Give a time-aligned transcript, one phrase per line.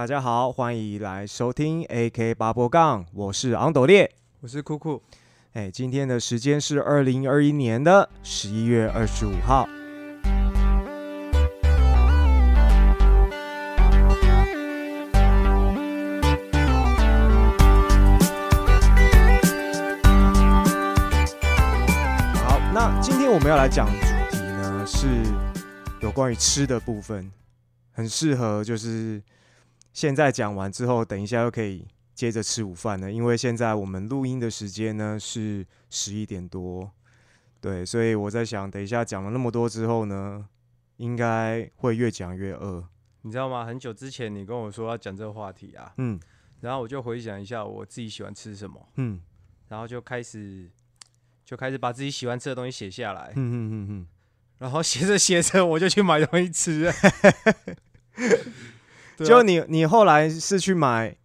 [0.00, 4.10] 大家好，欢迎来收听 AK 八波杠，我是昂斗烈。
[4.40, 5.02] 我是酷酷，
[5.52, 9.68] 哎，今天的时间是二零二一年的十一月二十五号。
[22.46, 23.92] 好，那今天我们要来讲的
[24.30, 25.06] 主题呢，是
[26.00, 27.30] 有关于吃的部分，
[27.92, 29.22] 很适合就是
[29.92, 33.10] 现在讲完之后，等一下又可以接着吃午饭了。
[33.10, 36.90] 因为现在我们录音的时间呢是十一点多，
[37.60, 40.46] 对，所以我在想，等一下讲了那么多之后呢，
[40.96, 42.86] 应该会越讲越饿。
[43.22, 43.66] 你知道吗？
[43.66, 46.18] 很久之前你跟我说要讲这个话题啊，嗯
[46.60, 49.20] 然后我就回想一下我自己喜欢吃什么，嗯
[49.68, 50.70] 然后就开始
[51.44, 54.06] 就开始把自己喜欢吃的东西写下来，嗯嗯嗯嗯，
[54.58, 56.92] 然后写着写着我就去买东西吃了。
[59.24, 61.16] 对啊就你你后来是去买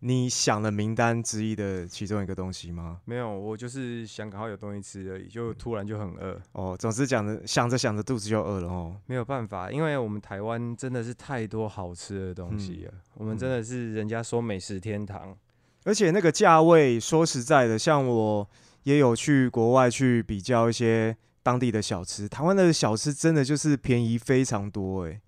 [0.00, 3.00] 你想的名单之一的其中一个东西吗？
[3.04, 8.96] 没有，我就是想赶快有东西吃而已，就突然就很饿，哦，总是讲着想着想着肚子就饿了哦。
[9.06, 15.36] 没有办法，因为我们台湾真的是太多好吃的东西了，我们真的是人家说美食天堂。
[15.84, 18.48] 而且那个价位，说实在的，像我
[18.84, 25.20] 也有去国外去比较一些当地的小吃，台湾的小吃真的就是便宜非常多诶。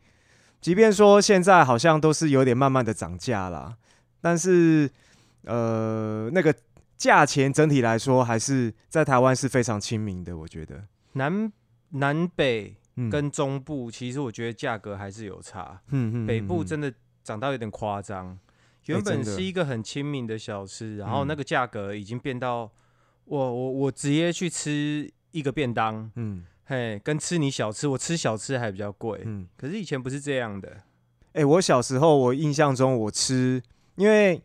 [0.63, 3.77] 即便说现在好像都是有点慢慢的涨价啦，
[4.21, 4.89] 但是
[5.45, 6.55] 呃，那个
[6.97, 10.85] 价钱整体来说还是在台湾是非常亲民的，我觉得。
[11.15, 11.53] 南
[11.91, 13.11] 南北嗯。
[13.11, 15.81] 跟中部，其实我觉得价格还是有差。
[15.89, 18.39] 嗯北部嗯真的涨到有点夸张，
[18.87, 22.71] 原本是一个很亲民的小吃，然后嗯那个价格已经变到
[23.25, 29.21] 我我我直接去吃一个便当，嗯嘿，跟吃你小吃，我吃小吃还比较贵。
[29.25, 30.79] 嗯，可是以前不是这样的，
[31.33, 33.63] 哎、我小时候我印象中我吃，
[33.97, 34.43] 因为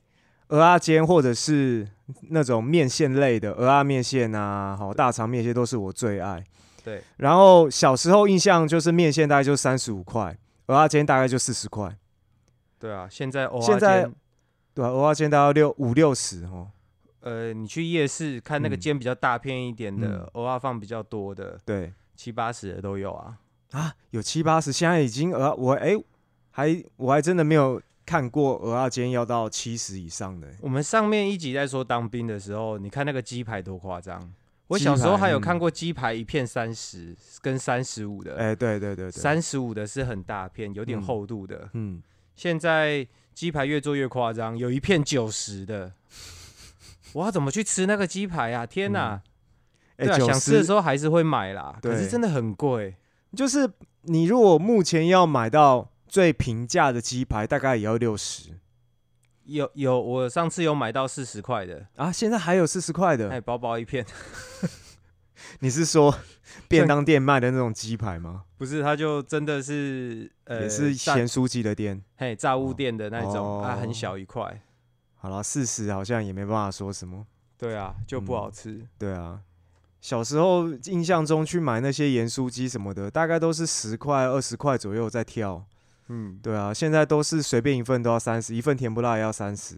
[0.48, 1.88] 鹅阿煎或者是
[2.30, 6.44] 那种面线类的鹅阿面线啊，好大肠面线都是我最爱。
[6.84, 11.96] 对，然后小时候印象就是面线大概就三十五块，鹅阿煎大概就四十块，
[12.80, 14.10] 对啊，现在蚵现在
[14.74, 16.72] 对啊，鹅阿煎大概六五六十哦。
[17.20, 23.38] 呃，你去夜市看那个嗯煎比较大片一点的，蚵仔放比较多的，对七八十的都有啊。
[23.72, 25.96] 啊，有七八十，现在已经鹅我哎、
[26.52, 34.34] 还我还真的没有看过鹅阿煎要到七十以上的、我们上面一集在说当兵的时候，你看那个鸡排多夸张。
[34.68, 41.70] 我小时候还有嗯看过鸡排一片三十跟三十五的，哎、对对对对，三十五的是很大片，有点嗯厚度的。
[41.74, 42.02] 嗯。
[42.36, 45.92] 现在鸡排越做越夸张，有一片九十的，
[47.14, 48.66] 我要怎么去吃那个鸡排啊？
[48.66, 49.22] 天哪！
[49.22, 49.22] 哎
[49.98, 52.96] 对啊，90想吃的时候还是会买啦，可是真的很贵。
[53.36, 53.70] 就是
[54.04, 58.52] 你如果目前要买到最平价的鸡排，大概也要六十
[59.44, 63.30] 有有，我上次有买到四十块的，啊，现在还有四十块的。
[63.30, 64.06] 哎，薄薄一片，
[65.60, 66.14] 你是说
[66.68, 68.44] 便当店卖的那种鸡排吗？
[68.58, 72.04] 不是，它就真的是呃，也是炸咸酥鸡的店。
[72.18, 74.62] 嘿炸物店的那种、它，哦很小一块。
[75.16, 77.26] 好了，四十好像也没办法说什么。
[77.58, 78.86] 对啊，就不嗯好吃。
[78.98, 79.40] 对啊，
[80.08, 85.66] 小时候印象中去买那些盐酥鸡什么的，大概都是十块、二十块左右在跳。
[86.08, 89.76] 嗯，对啊，现在都是随便一份都要三十，一份甜不辣也要三十。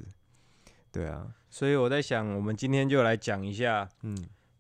[0.92, 4.16] 对啊，所以我在想，我们今天就来讲一下嗯，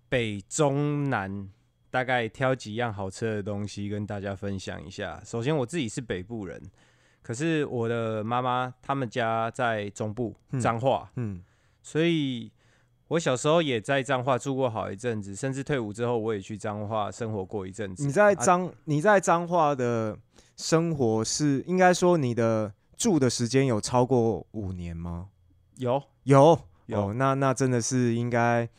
[0.09, 1.47] 北中南
[1.91, 5.22] 大概挑几样好吃的东西跟大家分享一下。
[5.24, 6.59] 首先，我自己是北部人，
[7.22, 11.44] 可是我的妈妈他们家在中部嗯彰化，嗯，
[11.84, 12.51] 所以
[13.09, 18.06] 我小时候也在彰化住过好一阵子，甚至退伍之后我也去彰化生活过一阵子。
[18.06, 20.18] 你在啊彰、你在彰化的
[20.56, 25.30] 生活是应该说你的住的时间有超过五年吗？
[25.78, 28.69] 有有有哦，那那真的是应该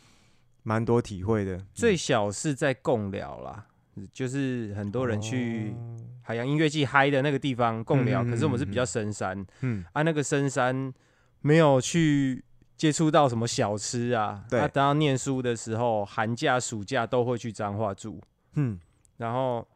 [0.62, 1.64] 蛮多体会的。
[1.74, 3.66] 最小是在贡寮啦，
[4.12, 10.94] 就是很多人去哦海洋音乐季嗨的那个地方共寮，嗯嗯可是我们是比较嗯深山嗯啊，那个深山
[11.40, 12.44] 没有去
[12.80, 14.42] 接触到什么小吃啊。
[14.48, 18.18] 对啊，等到念书的时候，寒假、暑假都会去彰化住，
[18.54, 18.80] 嗯
[19.18, 19.68] 然后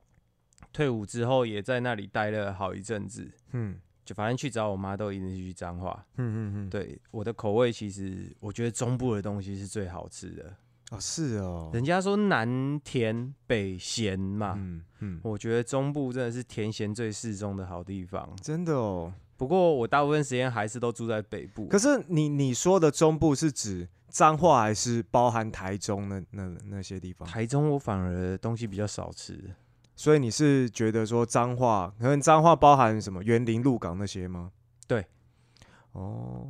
[0.73, 3.31] 退伍之后也在那里待了好一阵子。
[3.53, 6.03] 嗯就反正去找我妈都一定是去彰化。
[6.17, 10.57] 嗯嗯嗯，对我的口味，其实我觉得中部的东西是最好吃的。
[10.91, 18.29] 哦是哦，人家说南甜北咸嘛，嗯嗯，我觉得中部真的是甜咸最适中的好地方。
[18.43, 19.13] 真的哦。
[19.37, 21.67] 不过我大部分时间还是都住在北部。
[21.67, 27.27] 可是你你说的中部是指彰化还是包含台中那那那些地方？
[27.27, 29.53] 台中我反而东西比较少吃，
[29.97, 34.53] 所以你是觉得说彰化，可能彰化包含什么园林、鹿港那些吗？
[34.87, 35.05] 对，
[35.93, 36.47] 哦，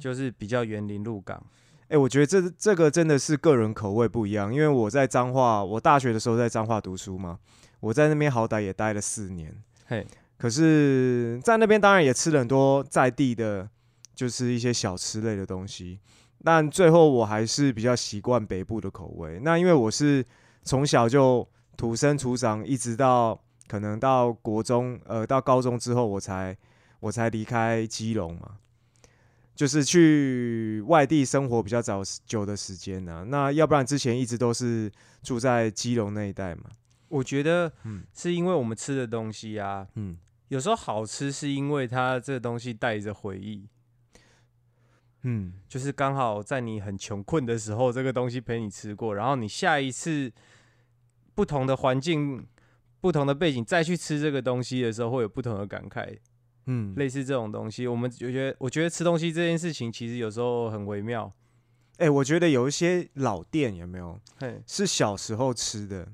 [0.00, 1.40] 就是比较园林鹿港。
[1.88, 7.38] 哎、我觉得这这个真的是个人口味不一样，因为我在彰化，我大学的时候在彰化读书嘛，
[7.80, 9.54] 我在那边好歹也待了四年，
[9.86, 10.06] 嘿，
[10.36, 13.68] 可是，在那边当然也吃了很多在地的，
[14.14, 15.98] 就是一些小吃类的东西，
[16.44, 19.40] 但最后我还是比较习惯北部的口味。
[19.42, 20.24] 那因为我是
[20.62, 26.54] 从小就土生土长，一直到可能到国中，呃，到高中之后，我才
[27.00, 28.56] 我才离开基隆嘛，
[29.58, 34.88] 就是去外地生活比较早久的时间呢、那要不然之前一直都是
[35.20, 36.70] 住在基隆那一带嘛。
[37.08, 40.16] 我觉得嗯是因为我们吃的东西啊，嗯，
[40.46, 43.66] 有时候好吃是因为它这个东西带着回忆，
[45.22, 50.32] 嗯，就是刚好在你很穷困的时候，这个东西陪你吃过，然后你下一次
[51.34, 52.46] 不同的环境、
[53.00, 56.16] 不同的背景再去吃这个东西的时候，会有不同的感慨。
[56.70, 61.32] 嗯，类似这种东西，我们就觉得，我觉得吃东西这件事情其实有时候很微妙。
[61.96, 66.06] 哎、我觉得有一些老店有没有嘿，是小时候吃的，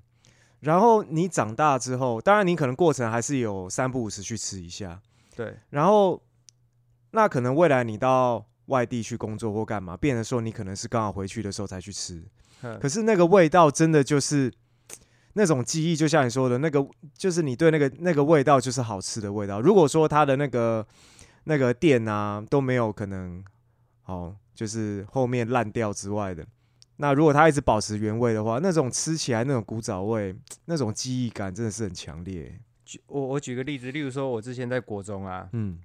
[0.61, 4.99] 然后你长大之后，当然你可能过程还是有三不五时去吃一下，
[5.37, 6.23] 对，然后
[7.11, 12.25] 那可能未来你到外地去工作或干嘛，变得说你可能是刚好回去的时候才去吃，
[12.81, 14.51] 可是那个味道真的就是
[15.35, 16.85] 那种记忆，就像你说的那个，
[17.17, 19.61] 就是你对那个那个味道就是好吃的味道。
[19.61, 20.87] 如果说它的那个
[21.45, 23.45] 那个店啊都没有可能
[24.07, 26.47] 哦，就是后面烂掉之外的，
[26.97, 30.35] 那如果它一直保持原味的话，那种吃起来那种古早味，
[30.67, 32.59] 那种记忆感真的是很强烈。
[32.85, 35.79] 举我我举个例子，例如说，我之前在国中啊，嗯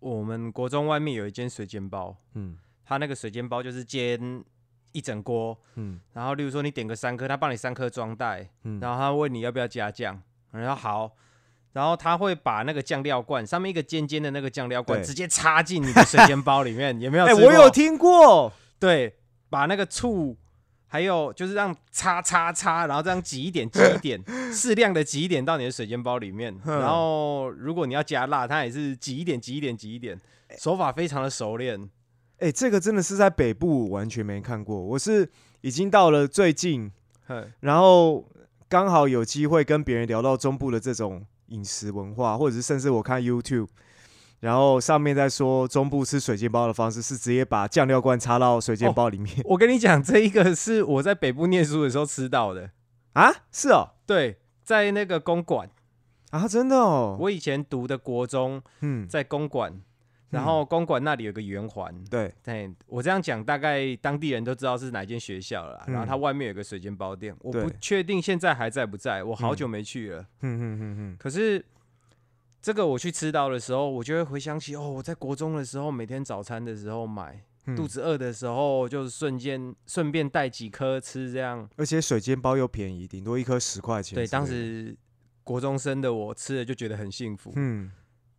[0.00, 4.44] 我们国中外面有一间水煎包，嗯它那个水煎包就是煎
[4.96, 10.22] 一整锅，嗯然后例如说你点个三颗，他帮你三颗装袋，嗯，然后他问你要不要加酱，
[10.52, 11.12] 然后好。
[11.72, 17.34] 然后他会把那个酱料罐上面一个尖尖的那个酱料罐对直接插进你的水煎包里面， 有没有哎？
[17.34, 18.50] 我有听过，
[18.80, 19.14] 对，
[19.50, 20.34] 把那个醋，
[20.86, 24.18] 还有就是让擦擦擦，然后这样挤一点挤一点，
[24.50, 26.58] 适量的挤一点到你的水煎包里面。
[26.64, 30.18] 哼然后如果你要加辣，它也是挤一点挤一点挤一点，
[30.56, 31.90] 手法非常的熟练。
[32.38, 35.28] 哎、这个真的是在北部完全没看过，我是
[35.62, 36.90] 已经到了最近。
[37.26, 38.24] 哼然后
[38.68, 43.68] 刚好有机会跟别人聊到中部的这种饮食文化，或者是甚至我看 YouTube，
[44.40, 52.70] 然后上面在说中部吃水煎包的方式是直接把酱料罐插到水煎包里面、我跟你讲，这一个是我在北部念书的时候吃到的。
[53.14, 53.32] 啊？
[53.50, 55.70] 是哦，对，在那个公馆，
[56.30, 59.80] 啊，真的哦，我以前读的国中嗯，在公馆，
[60.36, 65.84] 然后公馆那里有个圆环，对，对我这样讲，大概当地人都知道是哪间学校了啦。
[65.88, 70.22] 嗯然后它外面有个水煎包店，我不对确定现在还在不在，我好嗯久没去了。
[70.40, 71.64] 哼哼哼哼，可是
[72.60, 81.68] 这个我去吃到的时候，我就会回想起哦，我在国中的时候，每天早餐的时候买，嗯肚子饿的时候就瞬间顺便带几颗吃，这样。
[81.76, 84.32] 而且水煎包又便宜，顶多一颗十块钱之类对，的。
[84.32, 84.96] 当时
[85.44, 87.52] 国中生的我吃了就觉得很幸福。
[87.56, 87.90] 嗯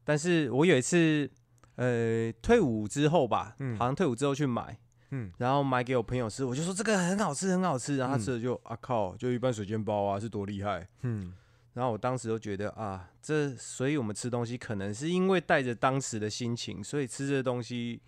[0.04, 1.30] 但是我有一次，
[1.78, 4.78] 呃，退伍之后吧，嗯好像退伍之后去买，
[5.12, 10.88] 嗯然后买给我朋友吃，我就说这个很好吃，很好吃，然后他嗯吃了就、啊靠，就一般水煎包啊，是多厉害。
[11.04, 11.34] 嗯，
[11.74, 18.02] 然后我当时就觉得啊，这所以我们吃东西可能是因为带着当时的心情，所以吃这东西，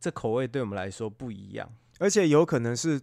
[0.00, 1.70] 这口味对我们来说不一样。
[2.00, 3.00] 而且有可能是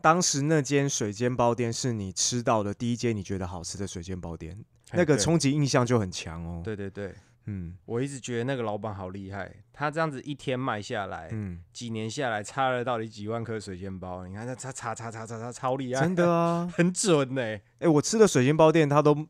[0.00, 7.14] 当时那间水煎包店是你吃到的第一间你觉得好吃的水煎包店，那个冲击印象就很强哦。，对对对，
[7.46, 16.72] 嗯我一直觉得那个老板好厉害，他这样子一天卖下来，嗯，几年下来擦了到底几万颗水煎包，你看他插插插插插插超厉害，真的啊。
[16.76, 17.42] 很准呢、
[17.80, 19.26] 哎、我吃的水煎包店，他都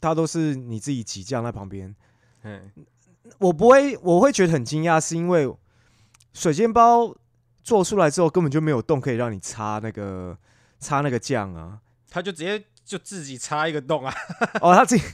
[0.00, 1.94] 他都是你自己挤酱在旁边，
[2.42, 2.70] 嗯，
[3.38, 5.52] 我不会，我会觉得很惊讶，是因为
[6.32, 7.12] 水煎包
[7.64, 10.38] 做出来之后根本就没有洞可以让你擦那个
[10.78, 11.80] 擦那个酱啊。
[12.08, 14.14] 他就直接就自己插一个洞啊，
[14.62, 15.04] 哦，他自己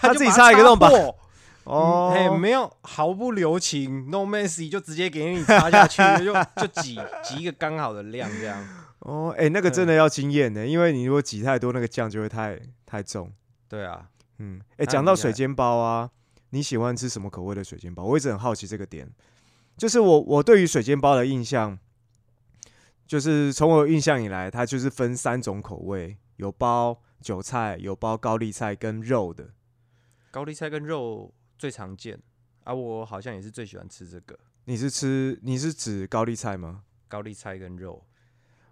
[0.00, 1.18] 他自己就把它插一个洞吧破
[1.64, 8.86] 哦，嘿，没有毫不留情，no mercy，就直接给你插下去， 就就挤挤一个刚好的量这样。
[9.00, 13.32] 哦，哎、那个真的要经验的，因为你如果挤太多，那个酱就会太太重。
[13.68, 16.10] 对啊，嗯，哎、那讲到水煎包啊，
[16.50, 18.04] 你喜欢吃什么口味的水煎包？
[18.04, 19.08] 我一直很好奇这个点。
[19.76, 21.78] 就是我我对于水煎包的印象，
[23.06, 29.50] 就是从我印象以来，它就是分三种口味，有包韭菜，有包高丽菜跟肉的。
[30.30, 32.18] 高丽菜跟肉最常见
[32.64, 36.84] 啊，我好像也是最喜欢吃这个你是吃你是指高丽菜吗？
[37.06, 38.02] 高丽菜跟肉，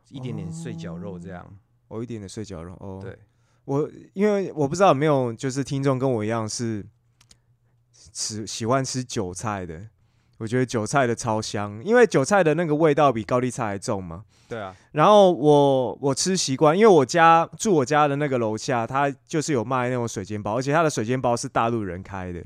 [0.08, 1.54] 一点点碎绞肉这样。
[1.88, 2.98] 哦，一点点碎绞肉哦。
[3.02, 3.18] 对，
[3.66, 6.82] 我因为我不知道有没有就是听众跟我一样是
[7.92, 9.86] 吃喜欢吃韭菜的，
[10.38, 14.24] 我觉得韭菜的超香，因为韭菜的那个味道比高丽菜还重嘛。
[14.48, 22.42] 对啊，然后我我吃习惯，因为我家住我家的那个楼下，它就是有卖那种水煎包，而且它的水煎包是大陆人开的，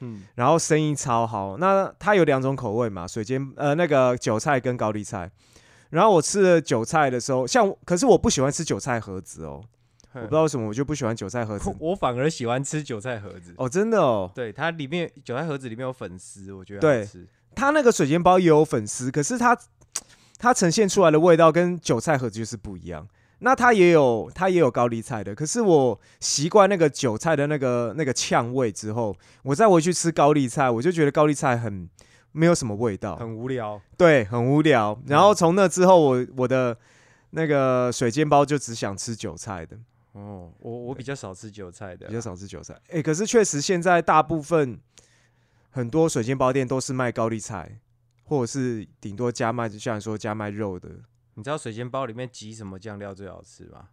[0.00, 1.56] 嗯，然后生意超好。
[1.58, 5.30] 那它有两种口味嘛，水煎呃那个韭菜跟高丽菜。
[5.90, 9.62] 然后我吃了韭菜的时候，像可是我不喜欢吃韭菜盒子哦，
[10.12, 11.74] 我不知道为什么我就不喜欢韭菜盒子。
[11.80, 13.54] 我反而喜欢吃韭菜盒子。
[13.56, 17.08] 哦，真的哦，对，它里面韭菜盒子里面有粉丝，我觉得对。
[17.54, 19.58] 它那个水煎包也有粉丝，可是它
[20.38, 23.08] 它呈现出来的味道跟韭菜盒子就是不一样。
[23.40, 31.88] 那它也有它也有高丽菜的，可是我习惯那个韭菜的那个那个呛味之后，我再回去吃高丽菜，我就觉得高丽菜很
[32.32, 33.80] 没有什么味道，很无聊。
[33.96, 35.00] 对，很无聊。
[35.06, 36.76] 然后从那之后，我我的
[37.30, 39.76] 那个水煎包就只想吃韭菜的，
[40.12, 42.74] 哦，我我比较少吃韭菜的比较少吃韭菜。
[42.90, 44.80] 哎、可是确实现在大部分
[45.70, 47.78] 很多水煎包店都是卖高丽菜，
[48.24, 50.88] 或者是顶多加卖，就像你说加卖肉的。
[51.38, 53.90] 你知道水煎包里面挤什么酱料最好吃吗？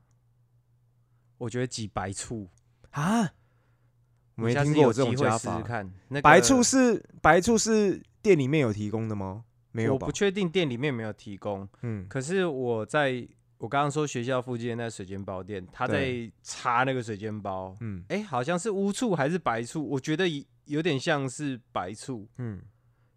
[1.37, 2.49] 我觉得挤白醋。
[2.89, 3.21] 啊，
[4.33, 5.51] 我没听过有这种会加法。
[5.51, 5.93] 试试看。
[6.07, 9.45] 那个白醋是白醋是店里面有提供的吗？
[9.71, 10.11] 没有吧我不？
[10.11, 13.27] 确定店里面有没有提供，嗯，可是我在
[13.59, 22.27] 我刚刚说学校附近的那水煎包店，他在对擦那个水煎包，嗯哎、好像是乌醋还是白醋，我觉得有有点像是白醋。
[22.39, 22.59] 嗯，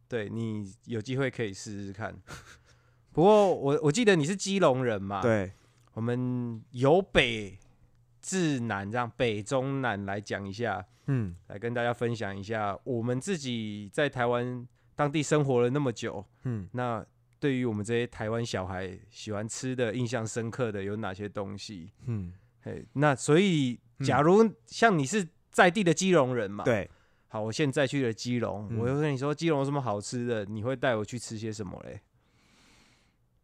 [0.06, 2.14] 对你有机会可以试试看。
[3.18, 5.50] 不过我我记得你是基隆人嘛？，对，
[5.94, 7.58] 我们由北
[8.22, 11.34] 至南，这样北中南来讲一下，嗯。
[11.48, 17.04] 来跟大家分享一下我们自己在台湾当地生活了那么久，嗯，那
[17.40, 21.90] 对于我们这些台湾小孩喜欢吃的、印象深刻的有哪些东西？
[22.06, 22.32] 嗯，
[22.62, 26.88] 嘿，那所以嗯假如像你是在地的基隆人嘛，，对，
[27.26, 28.78] 好，我现在去了基隆，嗯。
[28.78, 32.00] 我就跟你说基隆有什么好吃的，你会带我去吃些什么嘞？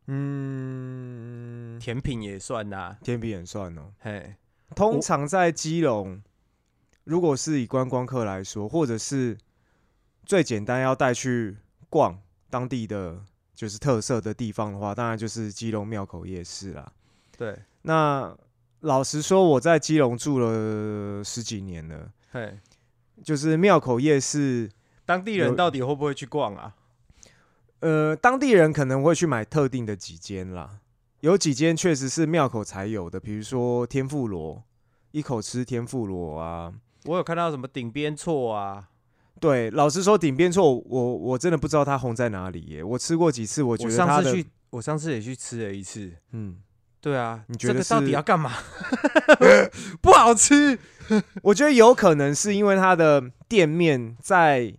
[0.06, 3.92] 嗯，甜品也算呐、甜品也算哦。
[4.00, 4.34] 嘿，
[4.76, 6.22] 通常在基隆，
[7.04, 9.38] 如果是以观光客来说，或者是
[10.26, 11.56] 最简单要带去
[11.88, 12.20] 逛
[12.50, 16.92] 当地的就是特色的地方的话，当然就是基隆庙口夜市啦。
[17.36, 18.36] 对，那
[18.80, 22.58] 老实说，我在基隆住了十几年了，嘿，
[23.22, 24.70] 就是庙口夜市，
[25.06, 26.74] 当地人到底会不会去逛啊？
[27.84, 30.78] 呃，当地人可能会去买特定的几间啦，
[31.20, 34.62] 有几间确实是庙口才有的，比如说天妇罗，
[35.10, 36.72] 一口吃天妇罗啊。
[37.04, 38.88] 我有看到什么顶边错啊，
[39.38, 42.82] 对，老实说，顶边错我我真的不知道它红在哪里耶。
[42.82, 46.10] 我吃过几次，我觉得上次去，我上次也去吃了一次。
[46.32, 46.56] 嗯，
[47.02, 48.50] 对啊，你觉得这个到底要干嘛？
[50.00, 50.78] 不好吃。
[51.42, 54.74] 我觉得有可能是因为它的店面在，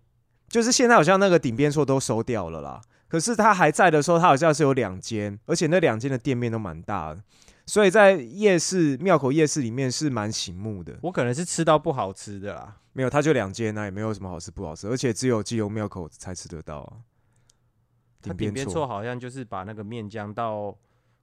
[0.49, 2.81] 就是现在好像那个顶边错都收掉了啦。
[3.15, 7.23] 可是他还在的时候，他好像是有两间，而且那两间的店面都蛮大的，
[7.65, 10.99] 所以在夜市庙口夜市里面是蛮醒目的。
[11.01, 12.75] 我可能是吃到不好吃的啦。
[12.91, 16.97] 没有，他就两间，那也没有什么好吃不好吃，而且只有基隆庙口才吃得到啊。
[18.21, 20.77] 它顶边错好像就是把那个面浆到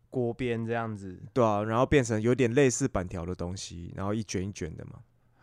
[0.08, 4.92] 锅边这样子，对啊，然后变成有点类似板条的东西，然后一卷一卷的嘛。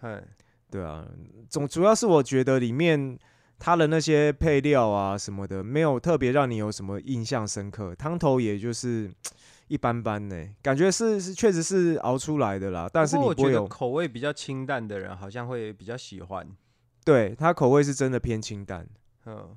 [0.01, 0.20] 嘿，
[0.72, 1.08] 对啊，
[1.48, 3.20] 总主要是我觉得里面
[3.59, 7.93] 它的那些配料啊什么的，没有特别让你有什么印象深刻。
[7.93, 9.11] 汤头也就是
[9.67, 16.49] 一般般呢、感觉是是确实是熬出来的啦，但是不我觉得你不会有口味比较清淡的人好像会比较喜欢。
[17.03, 18.87] 对它口味是真的偏清淡，
[19.25, 19.55] 嗯，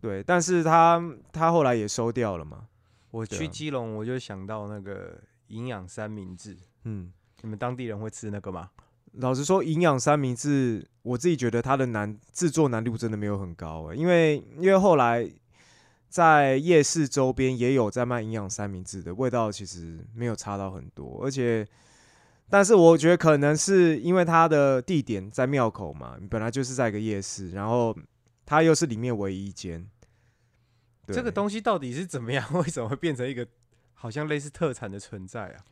[0.00, 2.66] 对，但是它它后来也收掉了嘛，
[3.10, 7.12] 我去基隆我就想到那个营养三明治，嗯。
[7.44, 8.70] 你们当地人会吃那个吗？
[9.12, 15.30] 老实说，营养三明治，我自己觉得它的难制作难度真的没有很高欸诶，因为因为后来
[16.08, 21.66] 在夜市周边也有在卖营养三明治的，味道其实没有差到很多，而且，
[22.48, 27.94] 但是我觉得可能是因为它的地点在庙口嘛，本来就是在一个夜市，然后
[28.46, 29.86] 它又是里面唯一一间，
[31.06, 32.46] 这个东西到底是怎么样？
[32.54, 33.46] 为什么会变成一个
[33.94, 35.64] 好像类似特产的存在啊？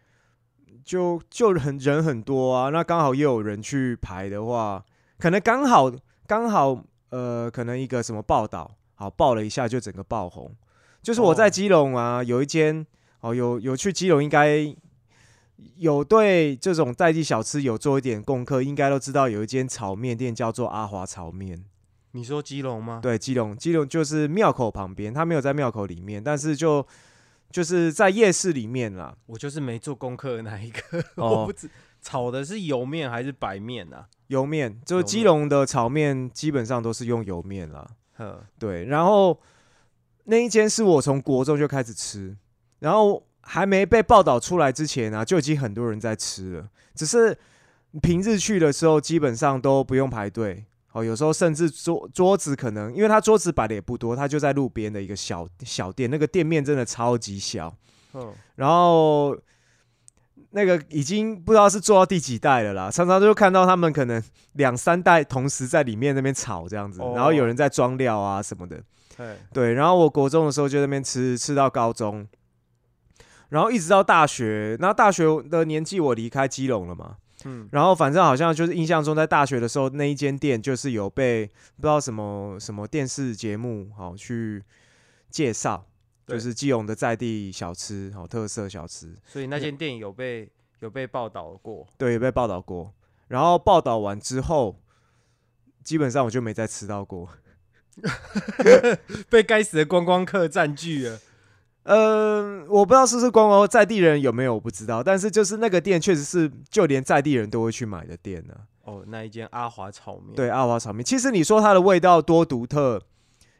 [0.84, 4.84] 就就很人很多啊，那刚好又有人去排的话，
[5.18, 5.90] 可能刚好
[6.26, 10.54] 刚好呃，可能一个什么报道，好报了一下就整个爆红。
[11.02, 12.86] 就是我在哦基隆啊，有一间
[13.20, 14.74] 哦，有有去基隆，应该
[15.76, 21.64] 有对这种在地小吃有做一点功课，应该都知道有一间炒面店叫做阿华炒面。
[22.12, 23.00] 你说基隆吗？
[23.02, 26.86] 对，基隆基隆就是庙口旁边，它没有在庙口里面，但是就
[27.50, 29.16] 就是在夜市里面啦。
[29.26, 31.68] 我就是没做功课的那一个，哦我不知
[32.00, 34.08] 炒的是油面还是白面啊？
[34.28, 37.86] 油面，就是基隆的炒面基本上都是用油面啦。
[38.16, 39.38] 呵，对，然后
[40.24, 42.36] 那一间是我从国中就开始吃，
[42.78, 46.68] 然后还没被报道出来之前啊，就已经很多人在吃了。
[46.94, 47.36] 只是
[48.00, 50.64] 平日去的时候，基本上都不用排队。
[50.92, 57.74] 哦，有时候甚至桌桌子可能，因为他桌子摆的也不多，他就在路边的一个小小店，那个店面真的超级小。
[58.14, 59.36] 嗯，然后
[60.50, 64.20] 那个已经不知道是做到第几代了啦，常常就看到他们可能
[64.54, 68.82] 两三代同时在里面那边炒这样子，哦然后有人在装料啊什么的。
[69.16, 72.26] 对，对，然后我国中的时候就在那边吃，吃到高中，
[73.50, 74.76] 然后一直到大学。
[74.80, 84.62] 那大学的年纪我离开基隆了嘛，嗯，然后反正好像就是印象中在大学的时候那一间店就是有被不知道什么什么电视节目好去
[85.30, 85.86] 介绍，
[86.26, 91.86] 就是基隆的在地小吃，好特色小吃，所以那间店有被有被报道过。
[91.96, 92.92] 对，有被报道过。
[93.28, 94.80] 然后报道完之后，
[95.84, 97.28] 基本上我就没再吃到过。
[99.28, 101.18] 被该死的观光客占据了。
[101.82, 105.02] 呃，我不知道是不是观光在地人有没有，我不知道。
[105.02, 113.00] 但是就是那个店确实是就连在地人都会去买的店呢、哦，那一间阿华炒面，，对，阿华炒面，其实你说它的味道多独特，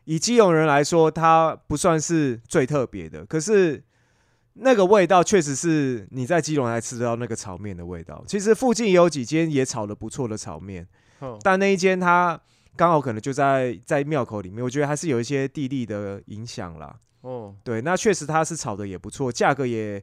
[0.04, 3.24] 以基隆人来说，它不算是最特别的。
[3.24, 3.82] 可是
[4.52, 8.22] 那个味道确实是你在基隆才吃得到那个炒面的味道。
[8.26, 10.86] 其实附近也有几间也炒的不错的炒面，
[11.20, 12.38] 哼但那一间它
[12.76, 16.94] 刚好可能就在在庙口里面，我觉得还是有一些地利的影响啦。
[17.22, 20.02] 哦，对，那确实它是炒的也不错，价格也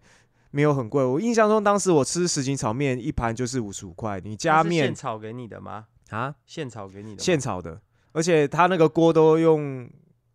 [0.52, 1.04] 没有很贵。
[1.04, 5.88] 我印象中当时我吃什锦炒面一盘就是五十五块，你加面现炒给你的吗？
[6.10, 7.82] 啊，现炒给你的，现炒的，
[8.14, 9.90] 而且它那个锅都用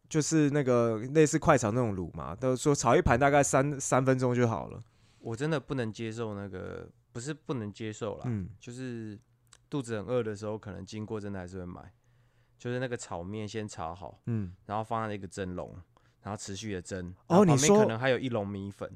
[0.09, 4.83] 就是那个类似快炒那种卤嘛，都说炒一盘大概三三分钟就好了。
[5.21, 9.19] 我真的不能接受那个，不是不能接受啦，嗯，就是
[9.71, 11.81] 肚子很饿的时候，可能经过真的还是会买，
[12.59, 15.75] 就是那个炒面先炒好，嗯，然后放在一个蒸笼，
[16.23, 18.89] 然后持续的蒸，哦你然后旁边可能还有一笼米粉，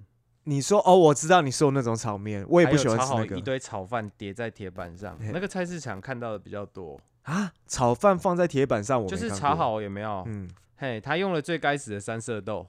[0.45, 10.23] 你说哦，我知道你说的那种炒面，我也不喜欢吃那个炒好一堆炒饭叠在铁板上，那个菜市场看到的比较多，啊，炒饭放在铁板上，我就是炒好有没有？
[10.27, 12.67] 嗯，嘿，他用了最该死的三色豆，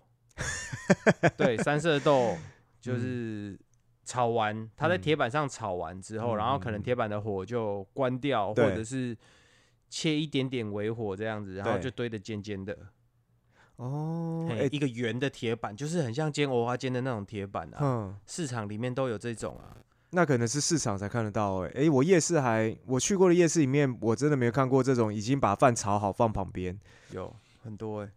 [1.38, 2.36] 对，三色豆
[2.82, 3.60] 就是
[4.06, 9.16] 炒完，他在嗯铁板上炒完之后，嗯然后可能嗯铁板的火就关掉，或者是
[9.90, 12.76] 切一点点微火这样子，然后就堆得尖尖的，
[13.78, 19.78] 哦，一个圆的铁板，就是很像煎藕花煎的那种铁板啊，嗯，市场里面都有这种啊。
[20.12, 26.80] 那可能是市场才看得到、哎，哎，我夜市还我去过的夜市里面，我真的没有看过这种已经把饭炒好放旁边。
[27.12, 28.10] 有很多哎、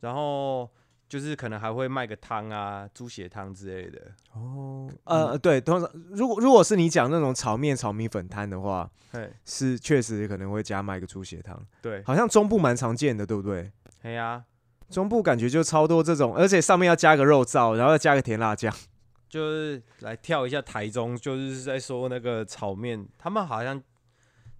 [0.00, 0.70] 然后
[1.08, 4.12] 就是可能还会卖个汤啊，猪血汤之类的。
[4.34, 13.70] 哦，呃，对，通常如果如果是你讲那种炒面、炒米粉摊的话，嘿，是确实可能会加卖个猪血汤，对，好像中部蛮常见的，对不对？
[14.00, 14.42] 嘿呀、
[14.92, 18.72] 中部感觉就超多这种，而且上面要加个肉燥，然后要加个甜辣酱。
[19.28, 23.82] 就是来跳一下台中，就是在说那个炒面，他们好像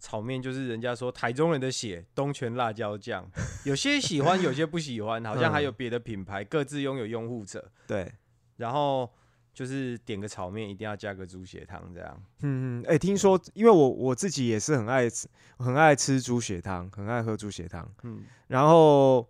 [0.01, 3.31] 炒面就是人家说台中人的血，东泉辣椒酱，
[3.66, 7.71] 有些喜欢，有些不喜欢，好像还有别的品牌，各自拥有拥护者。
[7.87, 8.11] 对，
[8.57, 9.09] 然后
[9.53, 12.23] 就是点个炒面，一定要加个猪血汤，这样。
[12.40, 17.87] 嗯嗯，哎、听说因为我我自己也是很爱吃，很爱吃猪血汤，很爱喝猪血汤。
[18.05, 19.29] 嗯，然后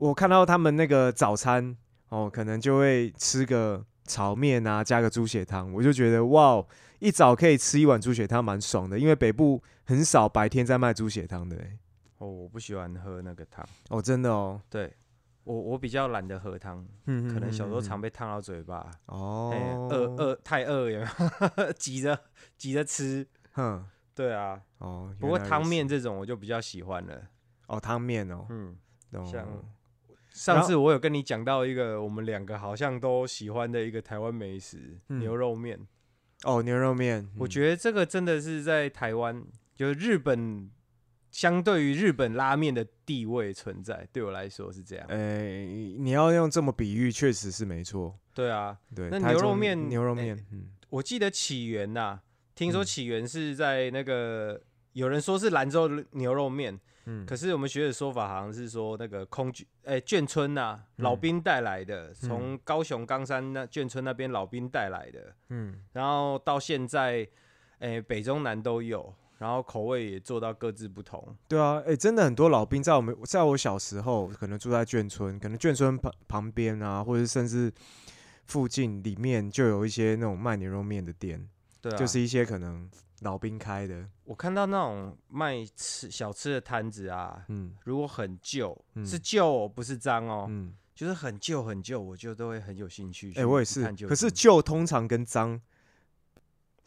[0.00, 1.76] 我看到他们那个早餐
[2.08, 6.64] 哦，可能就会吃个炒面啊，加个猪血汤，我就觉得哇，
[7.00, 8.98] 一早可以吃一碗猪血汤，蛮爽的。
[8.98, 11.78] 因为北部很少白天在卖猪血汤的、欸，
[12.16, 14.90] 哦，我不喜欢喝那个汤，哦，真的哦，对
[15.44, 21.06] 我我比较懒得喝汤，嗯可能小时候嗯常被烫到嘴巴，哦哎，，饿饿太饿有没
[21.58, 21.72] 有？
[21.76, 22.18] 急着
[22.56, 23.84] 急着吃，哼，
[24.14, 24.62] 对啊。
[24.78, 27.20] 哦，不过汤面这种我就比较喜欢了，
[27.66, 28.74] 哦，汤面哦，嗯。
[29.12, 29.44] 哦像
[30.32, 35.18] 上次我有跟你讲到一个我们两个好像都喜欢的一个台湾美食、嗯。
[35.18, 35.78] 牛肉面，
[36.44, 40.70] 哦牛肉面，我觉得这个真的是在台湾，就是日本
[41.30, 45.06] 相对于日本拉面的地位存在，对我来说是这样。
[45.08, 45.64] 哎、
[45.98, 48.18] 你要用这么比喻，确实是没错。
[48.34, 52.20] 对啊，对，那牛肉面哎牛肉面，嗯，我记得起源呐、
[52.54, 52.84] 听说嗯。
[52.84, 54.60] 起源是在那个、
[54.92, 57.26] 有人说是兰州牛肉面，嗯。
[57.26, 67.26] 可是我们学的说法好像是说那个空军哎、眷村呐、老嗯兵带来的，从高雄冈山那眷村那边老兵带来的，嗯，然后到现在
[67.80, 71.34] 哎、北中南都有，然后口味也做到各自不同。
[71.48, 77.72] 对啊，哎、真的很多老兵在我们在我小时候，可能住在眷村，可能眷村旁旁边啊，或者甚至
[78.44, 81.48] 附近里面就有一些那种卖牛肉面的店，
[81.80, 82.86] 对啊，就是一些可能
[83.20, 87.74] 老兵开的，我看到那种卖吃小吃的摊子啊，嗯。
[87.84, 89.06] 如果很旧，嗯。
[89.06, 93.32] 是旧哦，不是脏哦，嗯，就是很旧很旧，我就都会很有兴趣。
[93.36, 93.84] 哎、我也是。
[94.06, 95.60] 可是竟旧通常跟脏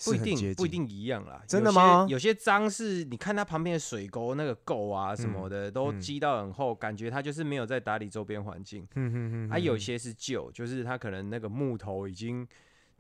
[0.06, 1.43] 不一定不一定一样啦。
[1.48, 2.08] 真的吗？
[2.10, 6.02] 有些脏是你看它旁边的水沟那个垢啊什么的，都嗯。
[6.02, 8.88] 积到很厚，感觉它就是没有在打理周边环境。
[8.96, 12.48] 嗯哼哼啊，有些是旧，就是它可能那个木头已经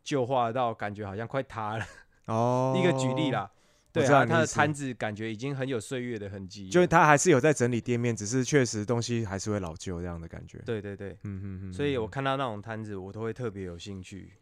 [0.03, 1.85] 旧化到感觉好像快塌了。
[2.25, 3.49] 哦，一个举例，啦，
[3.91, 6.69] 对啊，知道你意思它的摊子感觉已经很有岁月的痕迹。
[6.69, 10.57] 就是他还是有在整理店面，只是确实东西还是会老旧这样的感觉。
[10.65, 14.33] 对对对，嗯哼哼，所以我嗯看到那种摊子，我都会特别有兴趣，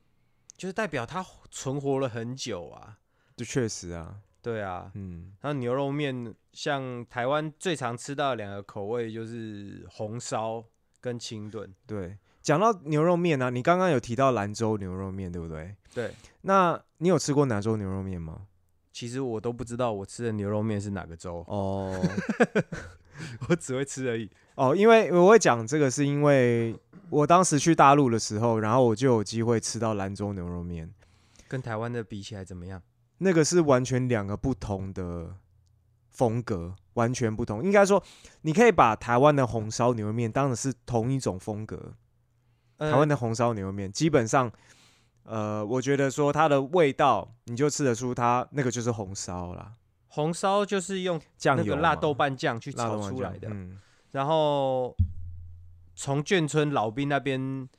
[0.55, 2.97] 就是代表它存活了很久啊。
[3.35, 10.63] 就确实啊，对啊，嗯，然后牛肉面，像台湾最常吃到的两个口味就是红烧
[10.99, 11.73] 跟清炖。
[11.87, 12.17] 对。
[12.41, 15.75] 讲到牛肉面啊，你刚刚有提到兰州牛肉面，对不对？
[15.93, 18.43] 对，那你有吃过兰州牛肉面吗？
[18.93, 21.99] 其实我都不知道我吃的牛肉面是哪个州，哦
[23.49, 24.29] 我只会吃而已。
[24.53, 26.75] 哦，因为我会讲这个，是因为
[27.09, 30.93] 我当时去大陆的时候，然后我就有机会吃到兰州牛肉面，
[31.47, 32.79] 跟台湾的比起来怎么样？
[33.17, 35.35] 那个是完全两个不同的
[36.11, 37.63] 风格，完全不同。
[37.63, 38.03] 应该说，
[38.41, 41.93] 你可以把台湾的红烧牛肉面当成是同一种风格。
[42.77, 44.51] 台湾呃的红烧牛肉面基本上，
[45.23, 49.73] 呃，我觉得说它的味道，你就吃得出它那个就是红烧啦，
[50.07, 53.79] 红烧就是用酱油辣豆瓣酱去炒出来的，嗯，
[54.11, 54.95] 然后
[55.95, 57.69] 从眷村老兵那边，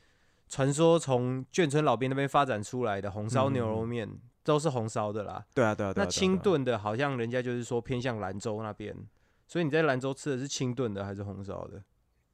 [0.48, 4.08] 传说从眷村老兵那边发展出来的红烧牛肉面、
[4.44, 5.44] 都是红烧的啦。
[5.52, 8.96] 对啊，对啊，对那清，炖的，好像人家就是说偏向兰州那边，
[9.46, 11.82] 所以你在兰州吃的是清炖的还是红烧的？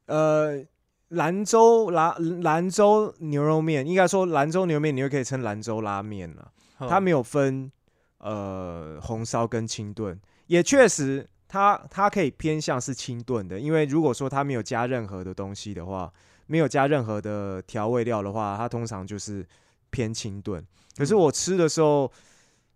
[0.07, 0.65] 呃，
[1.09, 6.53] 兰州拉兰州牛肉面，应该说兰州牛肉面，你又可以称兰州拉面了。
[6.79, 7.71] 它嗯没有分
[8.19, 16.13] 呃红烧跟清炖，也确实它它可以偏向是清炖的，因为如果说它没有加任何的东西的话，
[16.47, 19.47] 没有加任何的调味料的话，它通常就是
[19.91, 20.65] 偏清炖。
[20.97, 22.11] 可是嗯我吃的时候，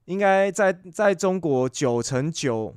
[0.07, 2.75] 应该在在中国九成九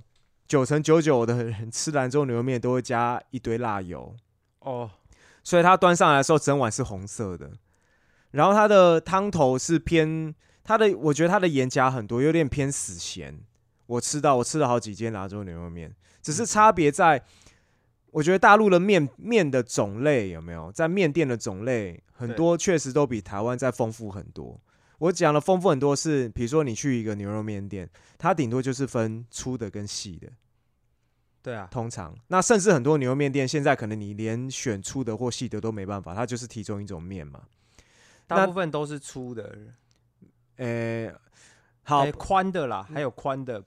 [0.47, 4.15] 九成九九的人吃兰州牛肉面都会加一堆辣油，
[4.59, 4.89] 哦，
[5.45, 7.49] 所以它端上来的时候整碗是红色的，
[8.31, 13.39] 然后它的汤头是偏它的，我觉得它的盐加很多，有点偏死咸。
[13.85, 17.23] 我吃到我吃了好几间兰州牛肉面，只是差别在，
[18.09, 20.71] 我觉得大陆的面面的种类有没有？
[20.71, 24.59] 在面店的种类很多，确实都比台湾再丰富很多。
[24.97, 30.27] 我讲的丰富很多是，比如说你去一个牛肉面店，它顶多就是分粗的跟细的，
[31.45, 37.43] 对啊，通常，那甚至很多牛肉面店现在可能你连选粗的或细的都没办法，它就是其中一种面嘛。
[38.25, 39.55] 大部分都是粗的，
[40.57, 41.13] 呃、
[41.83, 43.63] 好哎，宽的啦，还有宽的，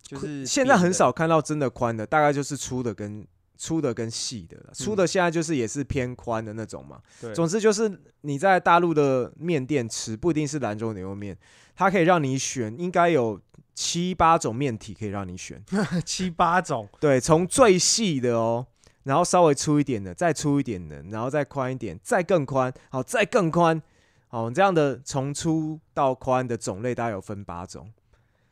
[0.00, 3.26] 就是现在很少看到真的宽的，大概就是粗的跟
[3.58, 4.70] 粗的跟细的了。
[4.72, 7.02] 粗的现在就是也是偏宽的那种嘛。
[7.20, 11.36] 对，总之就是你在大陆的面店吃，不一定是兰州牛肉面，
[11.76, 13.38] 它可以让你选，应该有
[13.82, 15.60] 七八种面体可以让你选。
[16.06, 18.64] 七八种，对，从最细的哦，
[19.02, 23.82] 然后稍微粗一点的，再粗一点的，然后再宽一点，再更宽，好，再更宽，
[24.28, 27.92] 好，这样的从粗到宽的种类大概有分八种。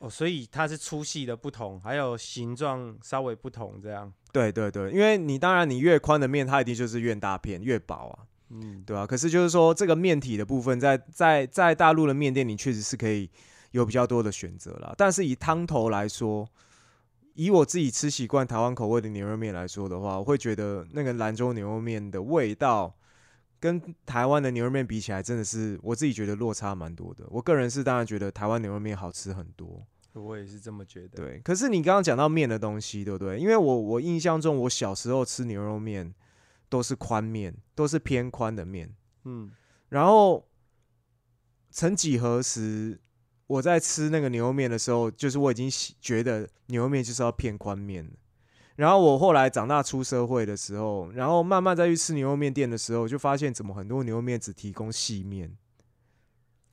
[0.00, 13.30] 哦，所以它是粗细的不同，还有形状稍微不同，这样，对对对，因为你当然你越宽的面，它一定就是越大片越薄啊，嗯，对吧、可是就是说这个面体的部分在，在在大陆的面店你确实是可以
[13.70, 14.94] 有比较多的选择啦。
[14.96, 16.48] 但是以汤头来说，
[17.35, 22.94] 以我自己吃习惯台湾口味的牛肉面来说的话，我会觉得那个兰州牛肉面的味道
[23.59, 27.24] 跟台湾的牛肉面比起来，真的是我自己觉得落差蛮多的。
[27.28, 31.16] 我个人是当然觉得台湾牛肉面好吃很多，我也是这么觉得。
[31.16, 31.40] 对。
[31.44, 33.38] 可是你刚刚讲到面的东西，对不对？
[33.38, 36.12] 因为我我印象中，我小时候吃牛肉面
[36.68, 38.92] 都是宽面，都是偏宽的面。
[39.24, 39.52] 嗯，
[39.90, 40.48] 然后
[41.70, 42.98] 曾几何时，
[43.50, 45.68] 我在吃那个牛肉面的时候，就是我已经
[46.00, 48.12] 觉得牛肉面就是要偏宽面了。
[48.76, 55.58] 然后我后来长大出社会的时候，然后慢慢再去吃牛肉面店的时候，就发现怎么很多牛肉面只提供细面。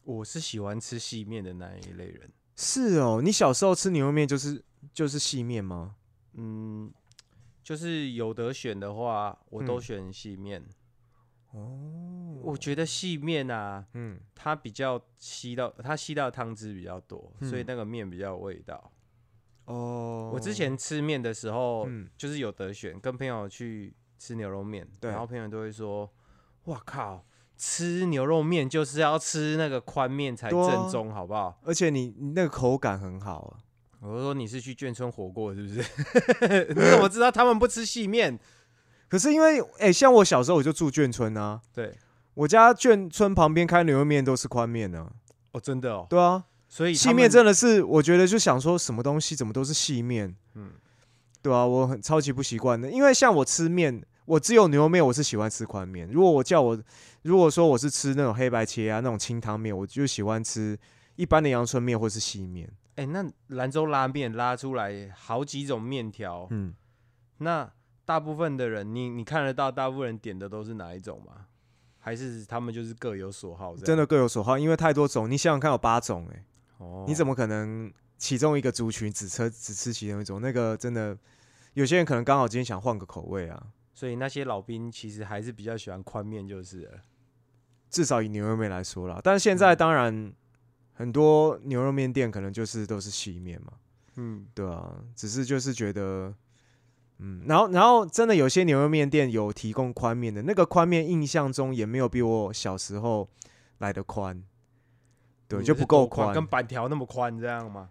[0.03, 2.31] 我是喜欢吃细面的那一类人。
[2.55, 4.63] 是哦，你小时候吃牛肉面就是
[4.93, 5.95] 就是细面吗？
[6.33, 6.93] 嗯，
[7.63, 10.63] 就是有得选的话，我都嗯选细面。
[11.57, 18.91] 哦，我觉得细面啊，嗯它比较吸到，它吸到的汤汁比较多，所以嗯那个面比较有味道。
[19.65, 26.09] 哦，我之前吃面的时候，嗯就是有得选，跟朋友去吃牛肉面，对然后朋友都会说
[26.65, 27.25] ：“哇靠，
[27.57, 31.59] 吃牛肉面就是要吃那个宽面才对啊正宗，好不好？
[31.65, 33.59] 而且你你那个口感很好啊。
[33.99, 35.79] 我说你是去眷村火锅是不是？
[36.69, 38.39] 你怎么知道他们不吃细面？
[39.07, 41.95] 可是因为哎、像我小时候我就住眷村啊，对，
[42.33, 45.09] 我家眷村旁边开牛肉面都是宽面呢、
[45.51, 50.71] 哦，真的哦，对啊，所以细面真的是，我觉得就想说什么东西怎么都是细面，嗯
[51.41, 56.09] 对啊，我很超级不习惯的，因为像我吃面，我只有牛肉面我是喜欢吃宽面。
[56.11, 56.77] 如果我叫我，
[57.21, 60.77] 如果说我是吃那种黑白切啊那种清汤面，我就喜欢吃
[61.15, 62.69] 一般的阳春面或是细面。
[62.95, 66.73] 哎、那兰州拉面拉出来好几种面条，嗯，
[67.37, 67.71] 那
[68.07, 71.47] 大部分的人，你你看得到，大部分人点的都是哪一种吗？
[71.99, 73.75] 还是他们就是各有所好？
[73.75, 76.45] 真的各有所好，因为太多种，你想想看，有八种哎、
[76.77, 80.39] 哦，你怎么可能其中一个族群只吃只吃其中一种？
[80.39, 81.17] 那个真的，
[81.73, 83.61] 有些人可能刚好今天想换个口味啊。
[83.93, 87.01] 所以那些老兵其实还是比较喜欢宽面，就是了。
[87.89, 90.31] 至少以牛肉面来说啦，但是现在当然
[90.93, 93.73] 很多牛肉面店可能就是都是细面嘛，
[94.15, 96.33] 嗯，对啊，只是就是觉得，
[97.19, 103.27] 嗯，然后然后真的有些牛肉面店有提供宽面的，那个宽面印象中也没有比我小时候
[103.80, 104.43] 来的宽，
[105.47, 107.89] 对，就不够宽，宽，跟板条那么宽这样吗？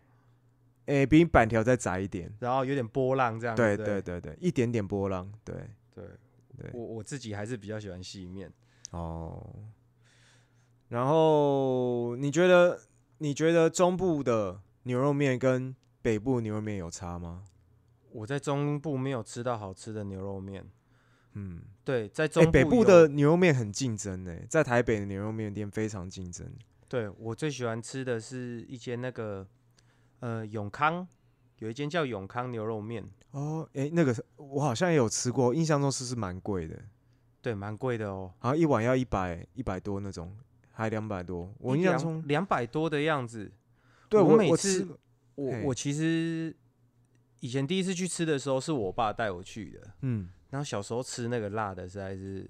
[0.87, 5.55] 诶、比板条再窄一点，然后有点波浪这样，对对对对对，一点点波浪，对，
[5.93, 6.05] 对
[6.57, 8.53] 对我我自己还是比较喜欢细面。
[8.93, 9.45] 哦，
[10.89, 12.81] 然后你觉得
[13.19, 17.43] 你觉得中部的牛肉面跟北部牛肉面有差吗？
[18.16, 20.64] 我在中部没有吃到好吃的牛肉面，
[21.35, 26.50] 嗯，对，在哎、中北部的牛肉面很竞争呢，在台北的牛肉面店非常竞争。
[26.88, 29.46] 对我最喜欢吃的是一间那个
[30.20, 31.07] 呃永康，
[31.59, 36.74] 有一间叫永康牛肉面，哦，哎、那个我好像也有吃过，印象中是是蛮贵的，
[37.42, 38.33] 对，蛮贵的哦。
[38.38, 40.35] 好像一碗要一百一百多那种，
[40.70, 41.52] 还两百多。
[41.59, 43.52] 我印象中，两百多的样子。
[44.09, 44.88] 对我我每次
[45.35, 46.57] 我我其实
[47.40, 52.49] 以前第一次去吃的时候是我爸带我去的，嗯，然后小时候吃那个辣的实在是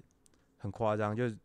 [0.57, 1.37] 很夸张，就是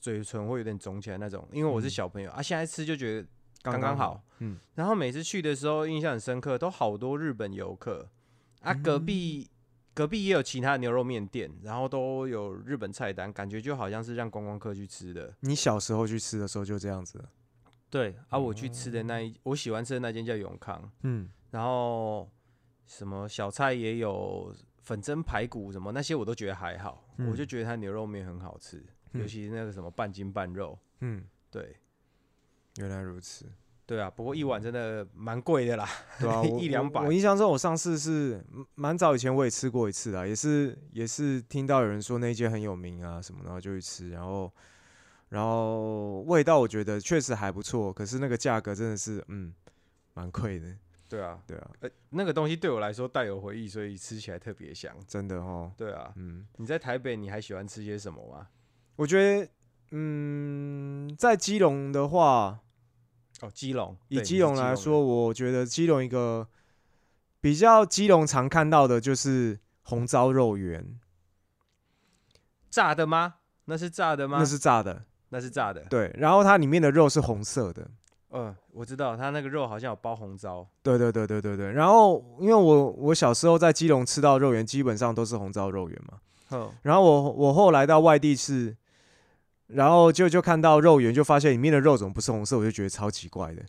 [0.00, 1.48] 嘴唇会有点肿起来那种。
[1.52, 3.28] 因为我是嗯小朋友、啊，现在吃就觉得
[3.62, 4.22] 刚刚刚好。
[4.38, 8.08] 嗯，然后每次去的时候印象很深刻，都好多日本游客
[8.60, 9.50] 啊，隔嗯壁、
[9.94, 15.34] 隔壁也有其他的牛肉面店，然后都有日本菜单，感觉就好像是让观光客去吃的。
[15.40, 17.24] 你小时候去吃的时候就这样子。
[17.88, 22.28] 对，啊，我去吃的那一我喜欢吃的那间叫永康，嗯，然后
[22.86, 29.20] 什么小菜也有粉蒸排骨什么那些我都觉得还好，嗯我就觉得它牛肉面很好吃，嗯。
[29.20, 31.76] 尤其是那个什么半筋半肉，嗯，对。
[32.76, 33.46] 原来如此。
[33.86, 44.52] 对啊，不过一碗真的蛮贵的啦，对啊， 一两百我我印象中，我上次是嗯蛮早以前我也吃过一次啦，也是也是听到有人说那间很有名啊什么，然后就去吃，然后
[45.28, 49.54] 然后味道我觉得确实还不错，可是那个价格真的是嗯
[50.14, 50.76] 蛮贵的，
[51.08, 54.94] 对啊，对啊，呃，那个东西对我来说带有回忆，所以吃起来特别香。
[55.06, 58.48] 真的哦，对啊，嗯，你在台北你还喜欢吃些什么吗？
[58.96, 59.48] 我觉得
[59.90, 62.60] 嗯在基隆的话，
[63.40, 66.48] 哦，基隆，以基隆来说，我觉得基隆一个
[67.40, 70.98] 比较基隆常看到的就是红糟肉圆，
[72.68, 73.36] 炸的吗？
[73.66, 74.38] 那是炸的吗？
[74.38, 75.84] 那是炸的，那是炸的。
[75.84, 77.90] 对，然后它里面的肉是红色的。
[78.32, 80.66] 嗯，我知道，他那个肉好像有包红糟。
[80.82, 81.72] 对对对对对对。
[81.72, 86.18] 然后因为我我小时候在基隆吃到肉圆，基本上都是红糟肉圆嘛。
[86.48, 88.76] 哼，然后我我后来到外地吃，
[89.68, 93.62] 然后就就看到肉圆，就发现里面的肉怎么不是红色，我就觉得超奇怪的。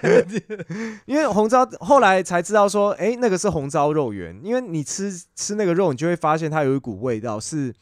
[1.06, 4.38] 因为红糟后来才知道说，哎，那个是红糟肉圆。
[4.42, 7.74] 因为你吃吃那个肉，你就会发现它有一股味道是，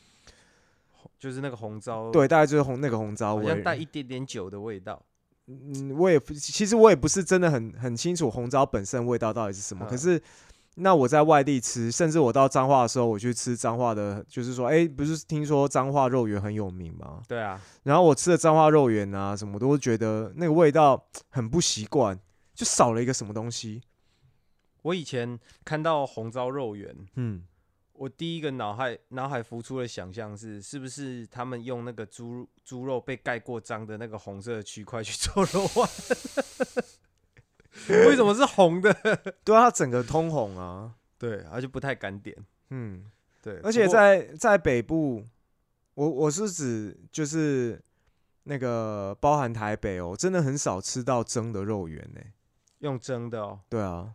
[1.18, 3.62] 就是那个红糟，，对，大概就是红那个红糟味好像。
[3.62, 5.02] 带一点点酒的味道。
[5.48, 9.86] 嗯，我也不，其实我也不是真的很很清楚红糟本身味道到底是什么。
[9.86, 10.22] 可嗯是，
[10.74, 17.22] 那我在外地吃，甚至我到彰化的时候，我去吃彰化的，就是说，哎、不是听说彰化肉圆很有名吗？
[17.26, 22.18] 对啊，然后我吃的彰化肉圆啊，什么我都觉得那个味道很不习惯，
[22.54, 23.80] 就少了一个什么东西。
[24.82, 27.42] 我以前看到红糟肉圆，嗯，
[27.98, 35.90] 我第一个脑海脑海浮出的想象是，是不是他们用那个猪猪肉被盖过章的那个红色的区块去做肉丸？
[38.06, 38.92] 为什么是红的？
[39.44, 42.36] 对啊，它整个通红啊，对，而且不太敢点。
[42.70, 43.04] 嗯，
[43.42, 45.24] 对，而且在在北部，
[45.94, 47.80] 我我是指就是
[48.44, 52.20] 那个包含台北哦，真的很少吃到蒸的肉圆呢、
[52.78, 53.60] 用蒸的哦。
[53.68, 54.14] 对啊，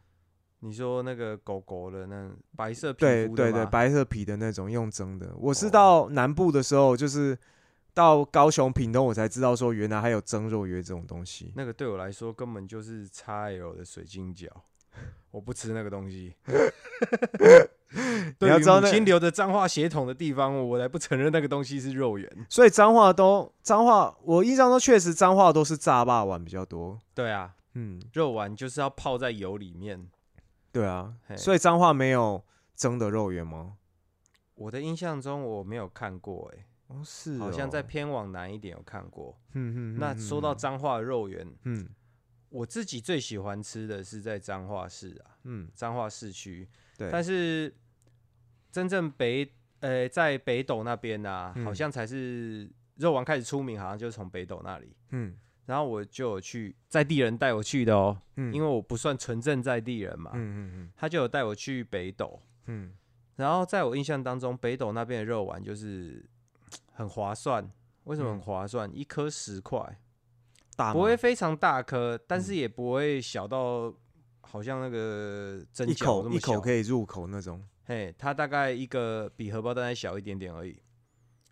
[0.66, 5.30] 你说那个狗狗的那白色皮对对对，白色皮的那种用蒸的。
[5.36, 7.38] 我是哦到南部的时候，就是
[7.94, 11.52] 到高雄屏东，我才知道说原来还有蒸肉圆这种东西。
[11.58, 14.48] 那个对我来说根本就是 x L 的水晶饺，
[15.32, 16.34] 我不吃那个东西。
[18.40, 22.46] 对于要知道那母亲留着脏话血统的地方，我才不承认那个东西是肉圆。
[22.48, 26.98] 所以脏话都脏话，我印象中确实脏话都是炸霸丸比较多。
[27.14, 30.08] 对啊，嗯，肉丸就是要泡在油里面。
[30.74, 32.44] 对啊，所以彰化没有
[32.76, 33.78] 蒸的肉圆吗？
[34.56, 39.40] 我的印象中我没有看过、欸，哦，是好像在哦偏往南一点有看过。
[39.54, 41.88] 嗯嗯，那说到嗯彰化肉圆，嗯
[42.50, 46.68] 我自己最喜欢吃的是在彰化市啊，嗯，彰化市区。
[46.98, 47.74] 对，但是
[48.72, 54.96] 真正北呃在北斗那边啊，嗯好像才是肉丸开始出名，好像就是从北斗那里。
[55.10, 62.42] 嗯然后我就有去在地人带我去的哦，嗯，因为我不算纯正在地人嘛，嗯嗯他就有带我去北斗。
[62.66, 62.94] 嗯
[63.36, 66.24] 然后在我印象当中，北斗那边的肉丸就是
[66.92, 67.68] 很划算。
[68.04, 68.90] 为什么很嗯划算？
[68.94, 70.00] 一颗十块，
[70.76, 73.92] 大不会非常大颗，但是嗯也不会小到
[74.42, 77.64] 好像那个蒸一饺一口可以入口那种。
[77.86, 80.78] 嘿，它大概一个比荷包蛋再小一点点而已。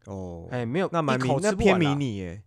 [0.06, 2.43] 哦，哎，没有，那蛮迷一口，那偏迷吃不完啦，你耶。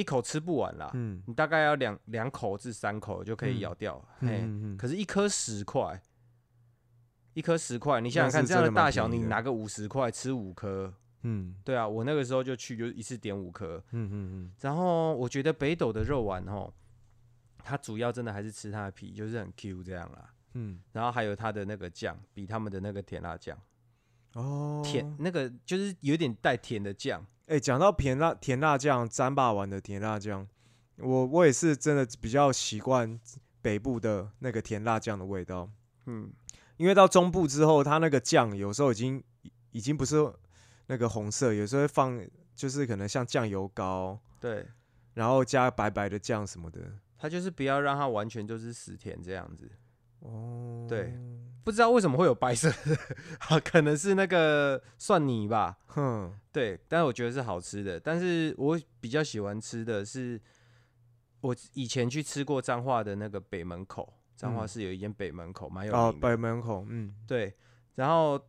[0.00, 0.90] 一口吃不完啦。
[0.94, 3.98] 嗯你大概要两两口至三口就可以嗯咬掉。
[4.20, 6.00] 嘿，嗯嗯可是，一颗十块，
[7.34, 13.76] 一颗十块，你想想看，这样的大小，你拿个五十块吃五颗，嗯对啊，我那个时候就去，就一次点五颗。
[13.92, 16.72] 嗯嗯嗯然后我觉得北斗的肉丸哦，
[17.62, 20.32] 它主要真的还是吃它的皮，就是很 Q 这样啦。
[20.54, 23.62] 嗯然后还有它的那个酱，比他们的那个甜辣酱嗯，
[24.34, 27.26] 哦，甜，那个就是有点带甜的酱。
[27.46, 30.46] 哎，讲到甜辣甜辣酱，沾霸丸的甜辣酱，
[30.98, 33.18] 我我也是真的比较习惯
[33.60, 35.68] 北部的那个甜辣酱的味道，
[36.06, 36.30] 嗯，
[36.76, 39.22] 因为到中部之后，它那个酱有时候已经
[39.72, 40.32] 已经不是
[40.86, 44.66] 那个红色，有时候会放就是可能像酱油膏，对，
[45.14, 46.80] 然后加白白的酱什么的。
[47.18, 49.70] 它就是不要让它完全就是死甜这样子。
[50.20, 51.12] 哦，对，
[51.64, 52.98] 不知道为什么会有白色的，
[53.40, 55.78] 好，可能是那个蒜泥吧。
[55.86, 57.98] 哼，对，但是我觉得是好吃的。
[57.98, 60.40] 但是我比较喜欢吃的是，
[61.40, 66.28] 我以前去吃过彰化的那个北门口，彰化嗯市有一间北门口，蛮有哦，名的。
[66.28, 67.54] 北门口，嗯对，
[67.94, 68.40] 然后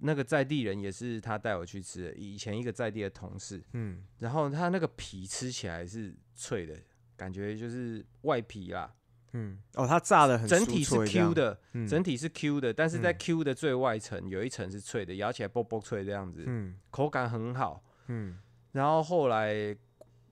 [0.00, 3.62] 那个在地人也是他带我去吃的，以前一个在地的同事。
[3.72, 6.76] 嗯然后他那个皮吃起来是脆的，
[7.16, 8.94] 感觉就是外皮啦，
[9.32, 11.86] 嗯，哦，它炸的很整体是 Q，的，嗯。
[11.86, 13.16] 整体是 Q 的，但是在嗯。
[13.18, 16.76] Q 的最外层有一层是脆的，咬起来啵啵脆这样子，嗯。
[16.90, 17.82] 口感很好。
[18.06, 18.38] 嗯。
[18.72, 19.76] 然后后来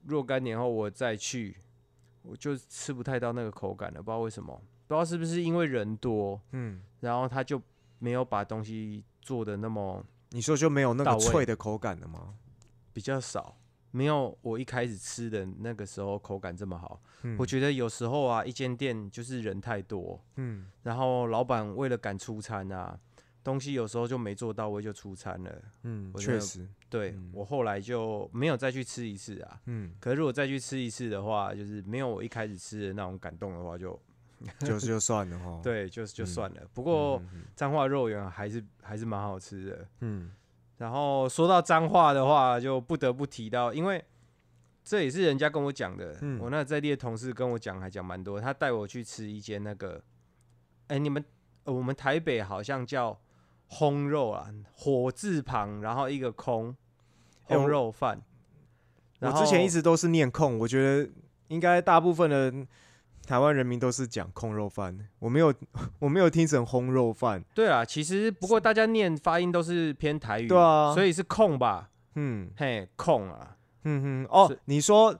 [0.05, 1.57] 若干年后我再去，
[2.21, 4.55] 我就吃不太到那个口感了，不知道为什么，
[4.87, 7.61] 不知道是不是因为人多，嗯，然后他就
[7.99, 12.33] 没有把东西做的那么你说就没有那个脆的口感了吗？
[12.93, 13.57] 比较少，
[13.91, 17.01] 没有我一开始吃的那个时候口感这么好。
[17.23, 22.97] 嗯我觉得有时候啊，一间店就是人太多，嗯然后老板为了赶出餐啊，
[23.43, 25.61] 东西有时候就没做到位就出餐了。
[25.83, 29.59] 嗯，确实，对、嗯我后来就没有再去吃一次啊。
[29.65, 33.99] 嗯，可是如果再去吃一次的话，就是没有我一开始吃的那种感动的话 就，
[34.59, 35.59] 就就算了哈。
[35.63, 36.61] 对，就就嗯算了。
[36.73, 39.87] 不嗯，过嗯彰化肉圆还是还是蛮好吃的。
[40.01, 40.31] 嗯
[40.77, 44.03] 然后说到脏话的话，就不得不提到，因为
[44.83, 46.17] 这也是人家跟我讲的。
[46.21, 48.39] 嗯我那在地的同事跟我讲，还讲蛮多。
[48.39, 50.01] 他带我去吃一间那个，
[50.87, 51.23] 哎、你们、
[51.63, 53.19] 呃我们台北好像叫
[53.69, 56.75] 烘肉啊，火字旁，然后一个空
[57.47, 58.21] 烘肉饭。
[59.19, 61.11] 我之前一直都是念空，我觉得
[61.47, 62.53] 应该大部分的
[63.27, 65.53] 台湾人民都是讲控肉饭，我没有
[65.99, 67.43] 我没有听成烘肉饭。
[67.53, 71.89] 对啊，其实不过大家念发音都是偏台语，对啊所以是控吧？
[72.15, 75.13] 嗯嘿，控啊，嗯哼，哦，你说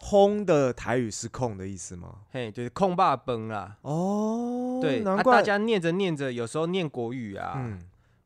[0.00, 2.16] 烘的台语是控的意思吗？
[2.30, 3.76] 嘿，就是控霸崩啦。
[3.82, 7.80] 哦，对，啊，难怪大家念着念着，有时候念国语啊，嗯，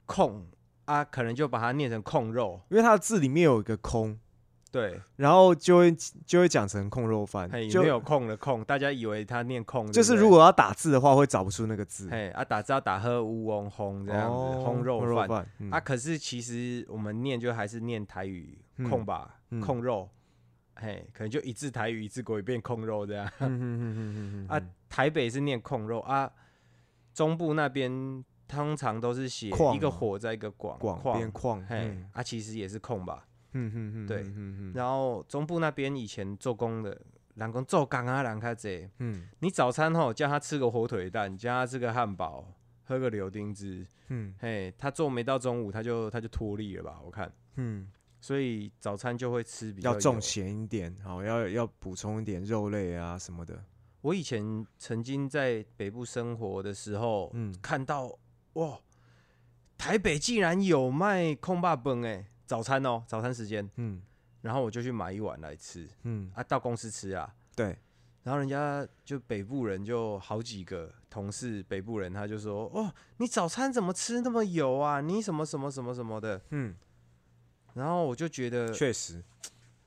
[0.07, 0.44] 控
[0.87, 4.18] 啊，可能就把它念成控肉，因为它的字里面有一个空，
[4.74, 12.08] 对，然后就会就会讲成控肉饭嘿，，就没有空的空，大家以为他念控，就是如果要打字的话，会找不出那个字。
[12.10, 15.46] 嘿啊打字要打喝乌翁轰这样子，哦烘肉饭。
[15.70, 20.10] 啊，可是其实我们念就还是念台语嗯控吧，嗯控肉，
[20.75, 23.31] 嘿，可能就一字台语一字国语变控肉这样。
[23.38, 26.29] 嗯啊，台北是念控肉啊，
[27.14, 32.10] 中部那边通常都是写一个火在一个广广矿边矿，嘿嗯。
[32.12, 33.25] 啊，其实也是控吧。
[33.55, 34.23] 嗯嗯嗯，对。
[34.23, 37.00] 嗯嗯然后中部那边以前做工的，
[37.35, 38.88] 人工做工啊，人较济。
[38.98, 39.29] 嗯。
[39.40, 42.46] 你早餐吼叫他吃个火腿蛋，叫他吃个汉堡，
[42.85, 44.35] 喝个柳丁汁，嗯。
[44.38, 47.00] 嘿，他做没到中午他就他就脱力了吧？
[47.05, 47.90] 我看，嗯。
[48.21, 53.63] 所以早餐就会吃比较重油咸一点，好，要要补充一点肉类啊什么的。
[54.00, 58.19] 我以前曾经在北部生活的时候，嗯，看到
[58.55, 58.79] 哇，
[59.77, 64.03] 台北竟然有卖空霸本哎，早餐哦，早餐时间，嗯。
[64.42, 65.88] 然后我就去买一碗来吃。
[66.03, 67.79] 嗯，啊，到公司吃啊，对，
[68.25, 75.01] 然后人家就北部人就好几个同事北部人，他就说哦，你早餐怎么吃那么油啊？
[75.01, 76.75] 你什么什么什么什么的，嗯，
[77.73, 79.25] 然后我就觉得确实，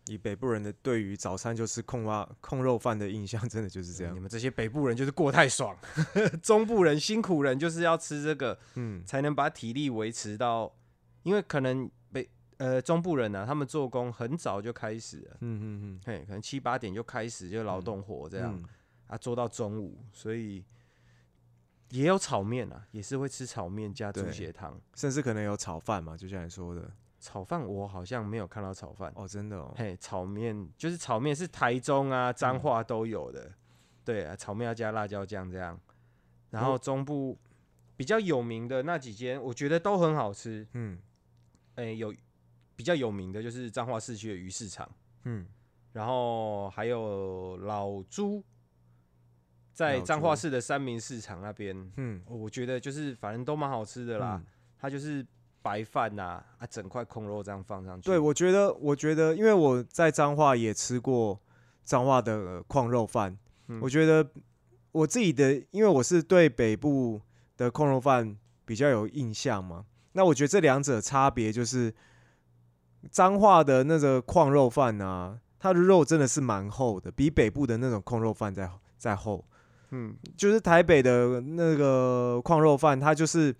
[0.07, 4.15] 以北部人的对于早餐就是控蛙控肉饭的印象，真的就是这样。
[4.15, 5.77] 你们这些北部人就是过太爽，
[6.41, 9.05] 中部人辛苦人就是要吃这个，嗯。
[9.05, 10.73] 才能把体力维持到，
[11.21, 11.96] 因为可能北
[12.57, 18.65] 呃中部人呢、啊，他们做工很早就开始了，嗯嗯嗯嘿，可能七八点就开始就劳动活这样、嗯
[19.07, 20.65] 啊，做到中午，所以
[21.91, 24.79] 也有炒面啊，也是会吃炒面加猪血汤。
[24.95, 26.91] 甚至可能有炒饭嘛，就像你说的。
[27.19, 29.73] 炒饭我好像没有看到炒饭，哦，真的哦。
[29.75, 33.51] 嘿，炒面就是炒面是台中啊、彰化都有的，
[34.05, 35.77] 对啊，炒面要加辣椒酱这样。
[36.51, 37.37] 然后中部
[37.95, 40.65] 比较有名的那几间，我觉得都很好吃。
[40.73, 40.99] 嗯
[41.75, 42.13] 诶、有
[42.77, 44.89] 比较有名的就是彰化市区的鱼市场，
[45.25, 45.45] 嗯。
[45.91, 48.43] 然后还有老朱，
[49.73, 52.21] 在彰化市的三明市场那边，嗯。
[52.27, 54.39] 我觉得就是反正都蛮好吃的啦。
[54.41, 54.45] 嗯。
[54.79, 55.25] 它就是
[55.63, 58.05] 白饭呐、啊，整块空肉这样放上去。
[58.05, 61.41] 对，我觉得，我觉得，因为我在彰化也吃过
[61.83, 63.35] 彰化的呃矿肉饭，
[63.67, 63.81] 嗯。
[63.81, 64.29] 我觉得
[64.91, 67.19] 我自己的，因为我是对北部
[67.57, 71.91] 的矿肉饭比较有印象嘛，那我觉得这两者差别就是
[73.11, 79.45] 彰化的那个矿肉饭啊，它的肉真的是蛮厚的，比北部的那种矿肉饭再再厚。
[79.91, 83.55] 嗯，就是台北的那个矿肉饭，它就是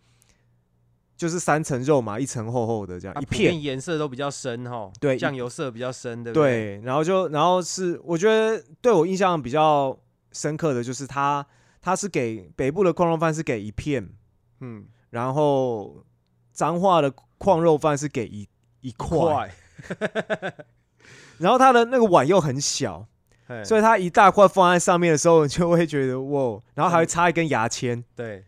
[1.16, 6.80] 就是三层肉嘛，一层厚厚的这样、啊一片，颜色都比较深哈，对酱油色比较深，对不对？
[6.80, 9.98] 对，然后就然后是我觉得对我印象比较
[10.34, 11.46] 深刻的就是它
[11.82, 14.10] 它是给北部的矿肉饭是给一片，
[14.60, 16.04] 嗯，然后
[16.52, 18.46] 彰化的矿肉饭是给一
[18.82, 19.52] 一块，
[21.40, 23.08] 然后它的那个碗又很小，
[23.64, 28.46] 所以它一大块放在上面的时候，你就会觉得哇，然后还会插一根牙签，对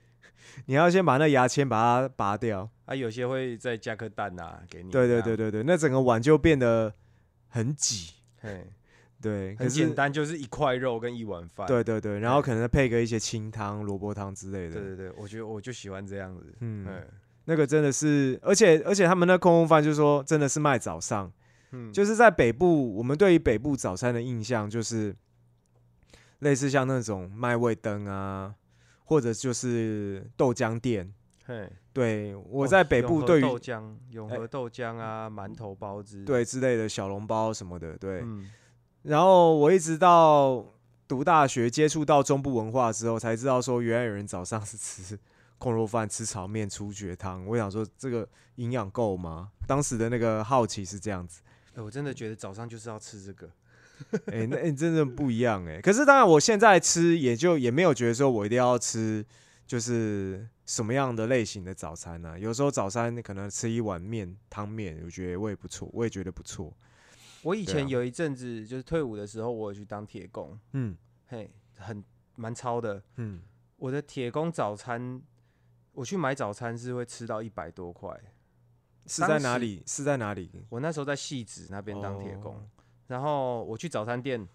[0.65, 2.69] 你要先把那牙签把它拔掉。
[2.85, 4.91] 啊，有些会再加颗蛋啊、给你。
[4.91, 6.93] 对对对对对，那整个碗就变得
[7.47, 8.13] 很挤。
[8.41, 8.67] 嘿，
[9.21, 11.67] 对，很简单，就是一块肉跟一碗饭。
[11.67, 14.73] 对对对，然后可能配个一些清汤、萝卜汤之类的。
[14.73, 16.55] 对对对，我觉得我就喜欢这样子。
[16.61, 17.03] 嗯，嗯
[17.45, 21.31] 那个真的是，而且而且他们那空空饭就是说真的是卖早上，
[21.71, 25.15] 嗯，就是在北部，我们对于北部早餐的印象就是
[26.39, 28.53] 类似像那种卖味灯啊，
[29.05, 31.13] 或者就是豆浆店。
[31.45, 38.21] 嘿，对我哦在北部对于、豆浆、永哎和豆浆啊，馒头包子。，对之类的小笼包什么的，对。
[38.21, 38.47] 嗯，
[39.01, 40.63] 然后我一直到
[41.07, 45.17] 读大学接触到中部文化之后，才知道说原来有人早上是吃
[45.59, 47.45] 空肉饭、吃炒面、出血汤。
[47.45, 49.51] 我想说这个营养够吗？
[49.67, 51.41] 当时的那个好奇是这样子。
[51.75, 53.47] 哎我真的觉得早上就是要吃这个。
[54.27, 59.25] 哎、那、欸、真的不一样哎、可是当然，我现在吃也就也没有觉得说我一定要吃
[59.67, 66.73] 就是什么样的类型的早餐呢、有时候早餐可能吃一碗面汤面，我觉得我也不错，我也觉得不错。
[67.41, 70.95] 我以前有一阵子就是退伍的时候，我有去当铁工，嗯
[71.27, 72.01] 嘿，很
[72.37, 73.03] 蛮超的。
[73.17, 73.41] 嗯，
[73.75, 75.21] 我的铁工早餐，
[75.93, 78.19] 我去买早餐是会吃到一百多块。
[79.05, 79.81] 是在哪里？
[79.87, 80.51] 是在哪里？
[80.69, 82.69] 我那时候在戏子那边当铁工，哦
[83.07, 84.47] 然后我去早餐店，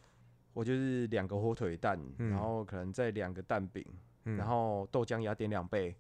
[0.53, 3.85] 我就是两个火腿蛋，嗯然后可能再两个蛋饼，
[4.27, 5.97] 嗯然后豆浆也要点两杯。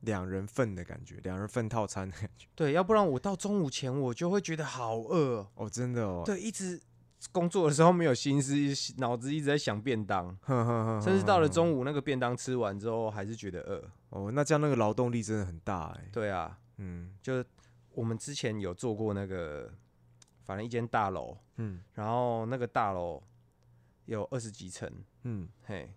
[0.00, 2.48] 两人份的感觉，两人份套餐的感觉。
[2.56, 5.48] 对，要不然我到中午前我就会觉得好饿哦。
[5.54, 6.24] 哦，真的哦。
[6.26, 6.80] 对，一直
[7.30, 8.54] 工作的时候没有心思，
[8.98, 10.36] 脑子一直在想便当，
[11.00, 13.82] 甚至到了，中午那个便当吃完之后，还是觉得饿。
[14.10, 16.08] 哦，那这样那个劳动力真的很大哎。
[16.12, 17.14] 对啊，嗯。
[17.22, 17.44] 就
[17.94, 19.72] 我们之前有做过那个，
[20.44, 21.80] 反正一间大楼，嗯。
[21.94, 23.22] 然后那个大楼
[24.06, 24.90] 有二十几层，
[25.22, 25.48] 嗯。
[25.64, 25.92] 嘿，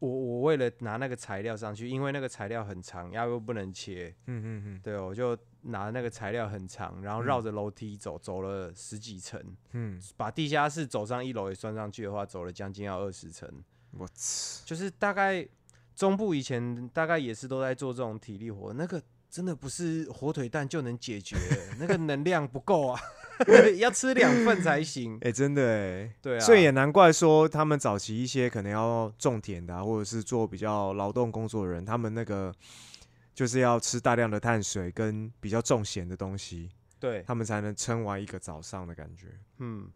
[0.00, 4.80] 我我为了拿那个材料上去，因为那个材料很长，然后又不能切，嗯嗯嗯。
[4.82, 9.42] 对，我就拿那个材料很长，然后绕着楼梯走，走了十几层，
[9.72, 13.50] 嗯，把地下室走上一楼也算上去的话，走了将近要二十层，
[13.92, 15.46] 我操，就是大概
[15.96, 23.00] 中部以前大概也是都在做这种体力活，那个真的不是火腿蛋就能解决的，那个能量不够啊，
[23.78, 25.18] 要吃两份才行。
[25.22, 26.14] 哎，真的哎。
[26.20, 32.54] 对啊，所以也难怪说他们早期一些可能要种田的、啊，或者是做比较劳动工作的人，他们那个
[33.34, 36.70] 就是要吃大量的碳水跟比较重咸的东西。
[37.00, 39.28] 对，他们才能撑完一个早上的感觉。
[39.58, 39.88] 嗯，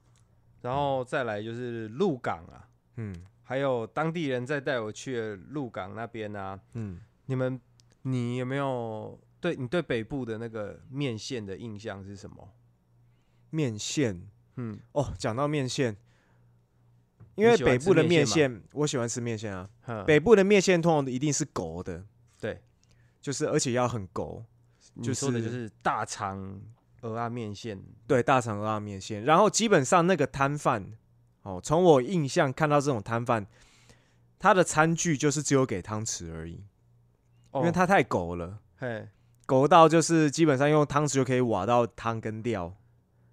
[0.60, 7.60] 然后再来就是鹿港啊，嗯还有当地人再带我去鹿港那边啊，嗯，你们
[8.02, 12.48] 你有没有对你对北部的那个面线的印象是什么？
[13.52, 14.26] 面线。
[14.56, 15.96] 嗯，哦，讲到面线，
[17.36, 19.68] 因为北部的面面线线，我喜欢吃面线啊。
[20.06, 22.04] 北部的面线通常一定是勾的，
[22.38, 22.60] 对，
[23.20, 24.44] 就是而且要很勾，
[24.96, 26.60] 就你说的就是是大肠
[27.00, 29.24] 鹅啊面线，对，大肠拉面线。
[29.24, 30.92] 然后基本上那个摊贩，
[31.42, 33.46] 哦，从我印象看到这种摊贩，
[34.38, 36.62] 他的餐具就是只有给汤匙而已，
[37.54, 39.08] 因为哦它太勾了，嘿，
[39.46, 42.76] 勾到就是基本上用汤匙就可以挖到汤跟料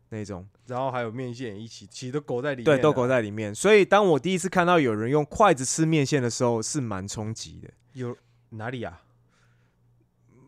[0.09, 3.07] 那种，然后还有面线一起，其实都裹在里面，对，都裹。
[3.07, 3.53] 在里面。
[3.53, 7.69] 所以当我第一次看到有人用筷子吃面线的时候，是蛮冲击的。
[7.93, 8.15] 有
[8.49, 9.01] 哪里啊？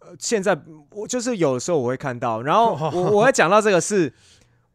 [0.02, 0.60] 呃现在
[0.90, 4.12] 我就是有的时候我会看到，然后 我我会讲到这个是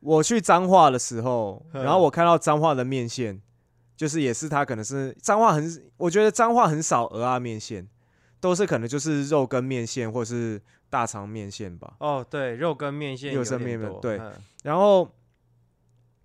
[0.01, 3.41] 我去彰化的时候，嗯然后我看到彰化的面线，
[3.97, 7.89] 就是也是他可能是彰化很，我觉得彰化很少鹅啊面线，
[8.41, 11.95] 都是可能就是肉跟面线或是大肠面线吧。
[11.99, 14.33] 哦，对，肉跟面线肉跟有点多面对嗯
[14.63, 15.09] 然后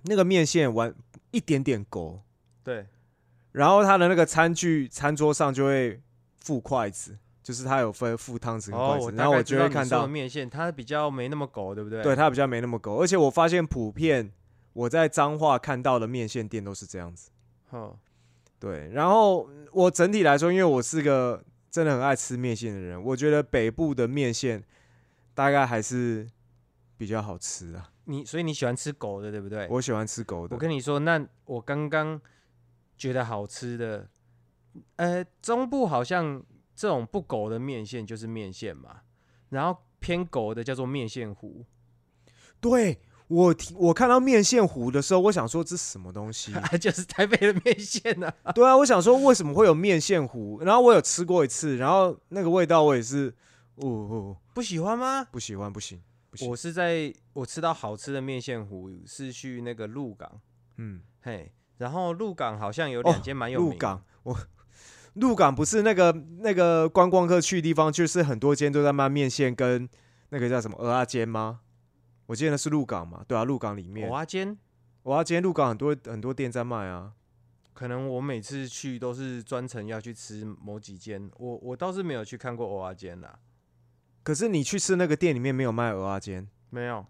[0.04, 0.94] 那个面线完
[1.30, 2.20] 一点点勾，
[2.64, 2.88] 对，
[3.52, 6.02] 然后他的那个餐具餐桌上就会
[6.40, 12.02] 附筷子，就是他有分附汤匙跟哦，筷子，我然后我就会看到到面线，它比较没那么狗，对不对？
[12.02, 14.32] 对，它比较没那么勾，而且我发现普遍
[14.74, 17.30] 我在彰化看到的面线店都是这样子。
[17.70, 17.96] 哦，
[18.60, 24.62] 对，然后我整体来说，因为我是个真的很爱吃面线的人，我觉得北部的面线
[25.34, 26.30] 大概还是
[26.98, 27.92] 比较好吃啊。
[28.04, 29.68] 你所以你喜欢吃狗的，对不对？
[29.70, 32.20] 我喜欢吃狗的我，跟你说，那我刚刚
[32.98, 34.10] 觉得好吃的，
[34.98, 36.44] 呃，中部好像
[36.76, 39.04] 这种不狗的面线就是面线嘛，
[39.50, 41.66] 然后偏狗的叫做面线糊，
[42.60, 43.00] 对
[43.32, 46.52] 我听我看到面线糊的时候，我想说这是什么东西？
[46.80, 48.52] 就是台北的面线呢、啊。
[48.54, 50.60] 对啊，我想说为什么会有面线糊？
[50.62, 53.34] 然后我有吃过一次，然后那个味道我也是，
[53.76, 55.24] 哦哦，不喜欢吗？
[55.32, 56.56] 不喜欢，不行，不行我。
[56.56, 60.30] 是在我吃到好吃的面线糊是去那个鹿港，
[60.78, 64.38] 嗯，嘿，然后鹿港好像有哦两间蛮有名的、鹿港，我
[65.14, 69.88] 鹿港不是那个那个观光客去的地方，就是很多间都在卖面线跟
[70.30, 71.62] 那个叫什么鹅阿煎吗？
[72.32, 74.58] 我记得那是鹿港嘛，对啊，鹿港里面，蚵仔煎，
[75.04, 77.12] 鹅阿煎鹿港很多很多店在卖啊。
[77.74, 83.38] 可能我每次去都是专程要去吃某几间，我我倒是没有去看过蚵仔煎啦，
[84.24, 87.06] 可是你去吃那个店里面没有卖鹅阿煎，没有。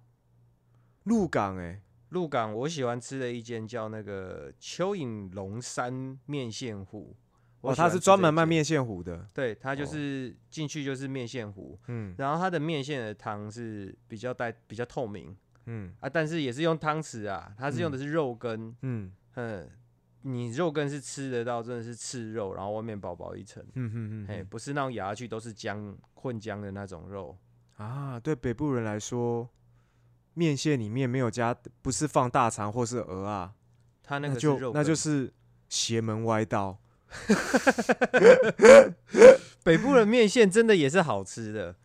[1.04, 7.16] 鹿港哎、鹿港我喜欢吃的一间叫那个蚯蚓龙山面线糊，我
[7.62, 12.14] 哦，他是专门卖面线糊的，对，他就哦是进去就是面线糊，嗯。
[12.18, 15.36] 然后他的面线的汤是比较带比较透明
[15.68, 15.94] 嗯。
[16.00, 19.12] 啊，但是也是用汤匙啊，它是用的是肉羹，嗯。
[19.36, 19.70] 嗯，
[20.24, 27.38] 你肉羹是吃得到，真的是赤肉，然后外面薄薄一层，嗯嗯嘿，嗯不是那种咬下去都是浆混浆的那种肉，
[27.78, 29.48] 啊，对北部人来说，
[30.34, 33.54] 面线里面没有加，不是放大肠或是鹅啊，
[34.04, 35.32] 他那那个就那就是
[35.70, 36.78] 邪门歪道。
[39.64, 41.76] 北部的面线真的也是好吃的，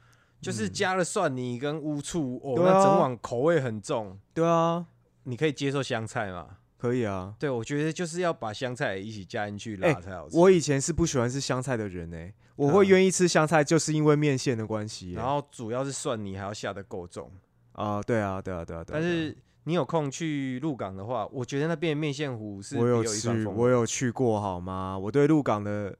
[0.41, 4.19] 就是嗯加了蒜泥跟乌醋，哦，对那整啊碗口味很重。
[4.33, 4.87] 对啊，
[5.25, 6.59] 你可以接受香菜吗？
[6.79, 7.35] 可以啊。
[7.39, 10.37] 对，我觉得就是要把香菜一起加进去哎辣才好吃。
[10.37, 15.15] 我以前是不喜欢吃香菜的人哎、我会嗯愿意吃香菜，就是因为面线的关系、欸。
[15.17, 17.31] 然后主要是蒜泥还要下的够重，
[17.73, 18.85] 啊，对啊，对啊，对啊，对啊。
[18.85, 19.37] 对啊但是
[19.69, 24.97] 你有空去鹿港的话，我觉得那边的面线糊是别我有去，我有去过，好吗？
[24.97, 25.93] 我对鹿港的，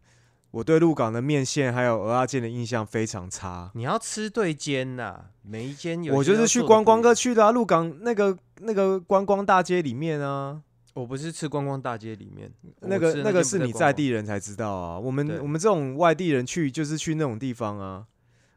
[0.53, 3.73] 我对鹿港的面线还有鹅阿煎的印象非常差。
[3.75, 10.63] 你要吃对间呐，每一间有我就是去观光客不一样，去的啊，鹿港那个那个观光大街里面啊，
[10.95, 12.49] 我不是吃观光大街里面，
[12.83, 14.97] 那个那个是你在地人才知道啊。
[14.97, 18.07] 我们我们这种外地人去就是去那种地方啊。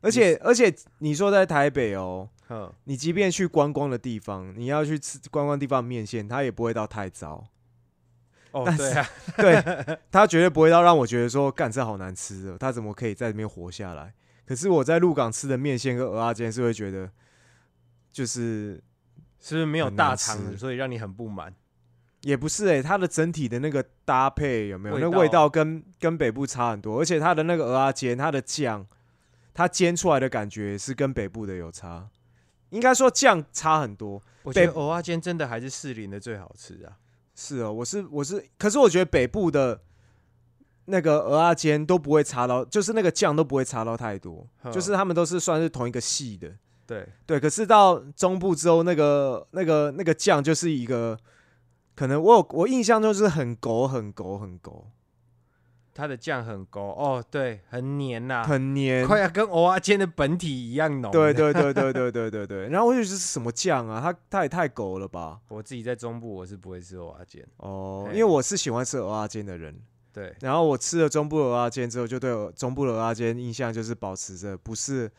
[0.02, 7.48] 而且而且你说在台北哦，哼，你即便去观光的地方，你要去吃观光地方面线，它也不会到太糟。
[8.52, 14.12] 哦对啊， 对，它绝对不会到让我觉得说，干这好难吃的，它怎么可以在这边活下来？
[14.48, 17.08] 可是我在鹿港吃的面线跟鹅阿煎是会觉得，
[18.12, 18.82] 就是
[19.40, 21.54] 是不是没有大肠，所以让你很不满？
[22.22, 24.96] 也不是诶、它的整体的那个搭配有没有？
[24.96, 28.84] 味那味道道跟跟北部差很多，而且它的那个鹅阿煎，它的酱，
[29.54, 32.10] 它煎出来的感觉是跟北部的有差。
[32.70, 36.98] 应该说酱差很多，我觉得北蚵仔煎真的还是士林的最好吃啊。
[37.36, 39.82] 是哦，我是我是，可是我觉得北部的
[40.86, 46.52] 那个蚵阿煎都不会差到，就是那个酱都不会差到太多，就是他们都是算是同一个系的，
[46.86, 51.18] 对，对，可是到中部之后，那个那个那个酱就是一个，
[51.96, 54.88] 可能我有我印象中就是很勾很勾很勾，
[55.94, 59.06] 它的酱很勾哦，对，很黏呐、很黏。
[59.06, 61.12] 快要跟蚵仔煎的本体一样浓。
[61.12, 62.70] 对，对对对对对对对。
[62.70, 64.00] 然后我就觉得是什么酱啊？
[64.02, 65.40] 它它也太勾了吧？
[65.50, 67.48] 我自己在中部我是不会吃蚵仔煎。
[67.58, 69.82] 哦，因为我是喜欢吃蚵仔煎的人。
[70.12, 75.10] 对，然后我吃了中部蚵仔煎之后，就对我中部的蚵仔煎印象就是保持着不是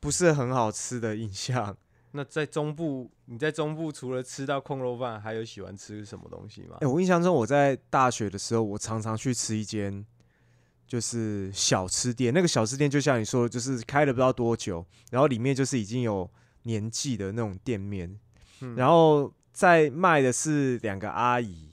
[0.00, 1.76] 不是很好吃的印象。
[2.14, 6.86] 那在中部，你在中部除了吃到空肉饭，还有喜欢吃什么东西吗哎、？
[6.86, 10.04] 我印象中我在大学的时候，我常常去吃一间
[10.92, 12.34] 就是小吃店。
[12.34, 16.30] 那个小吃店就像你说的，就是开了不知道多久，然后里面就是已经有
[16.64, 18.20] 年纪的那种店面，
[18.60, 21.70] 嗯然后在卖的是两个阿姨。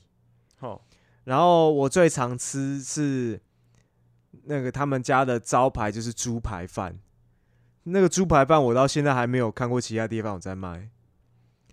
[0.60, 0.80] 哦，
[1.26, 3.38] 然后我最常吃是
[4.46, 6.98] 那个他们家的招牌就是猪排饭，
[7.84, 10.90] 那个猪排饭我到现在还没有看过其他地方有在卖。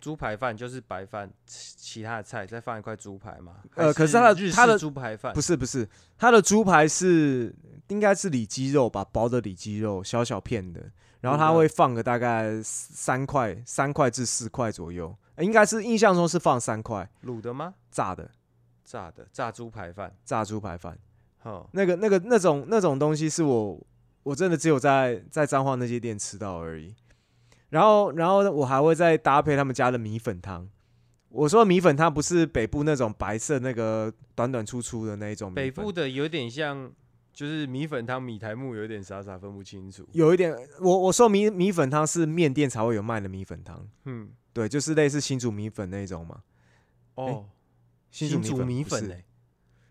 [0.01, 3.57] 猪排饭就是白饭，其其他的菜再放一块猪排嘛。
[3.75, 7.55] 呃可是它的日它的猪排饭不是不是，它的猪排是
[7.89, 10.91] 应该是里脊肉吧，薄的里脊肉，小小片的，
[11.21, 17.75] 然后它会放个大概三块，三块至四块左右，呃应该是印象中是放三块卤的吗？
[17.91, 18.31] 炸的
[18.85, 20.15] 炸的炸猪排饭。
[20.25, 20.99] 炸猪排饭。
[21.43, 23.81] 哦，那个那个那种那种东西是我
[24.25, 26.95] 我真的只有在在彰化那些店吃到而已。
[27.71, 30.69] 然后然后我还会再搭配他们家的米粉汤。
[31.29, 36.91] 我说米粉汤不是北部那种白色那个短短粗粗的那一种米北部的有点像，
[37.33, 40.09] 就是米粉汤、米苔木有点傻傻分不清楚。
[40.13, 46.41] 有一点，我我说米米粉汤是面店才会有卖的米粉汤，嗯，对，就是类似新竹米粉那一种嘛。
[47.17, 47.45] 哦，
[48.11, 49.23] 新新竹竹米粉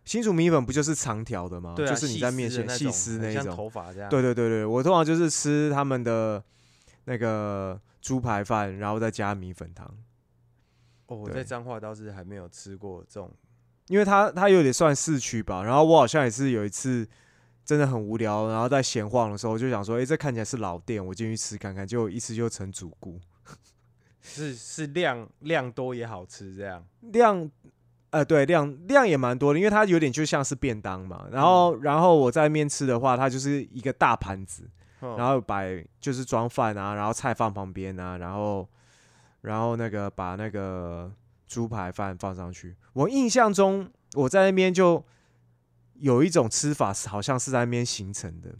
[0.03, 1.73] 新竹米粉不就是长条的吗？
[1.76, 3.55] 对啊，就是你在面线线细丝那种。
[3.55, 4.09] 头发这样。
[4.09, 6.43] 对对对对，我通常就是吃他们的
[7.06, 9.86] 那个猪排饭，然后再加米粉汤，
[11.08, 13.32] 哦，我在彰化倒是还没有吃过这种。
[13.88, 15.64] 因为它它有点算市区吧。
[15.64, 17.08] 然后我好像也是有一次
[17.64, 23.20] 真的很无聊，然后在闲晃的时候，就想说，诶，这看起来是老店，我进去吃看看，结果一吃就成主顾。
[24.22, 26.84] 是是量量多也好吃这样。
[27.01, 27.47] 量，
[28.10, 31.28] 呃，对，量量也蛮多的，因为它有点就像是便当嘛。
[31.32, 34.68] 然后，然后我在面吃的话，它就是一个大盘子，
[35.10, 38.68] 然然后摆就是装饭啊，然后菜放旁边啊，然后，
[39.41, 41.12] 然后那个把那个
[41.47, 42.76] 猪排饭放上去。
[42.93, 45.03] 我印象中我在那边就
[45.95, 48.56] 有一种吃法，是好像是在那边形成的，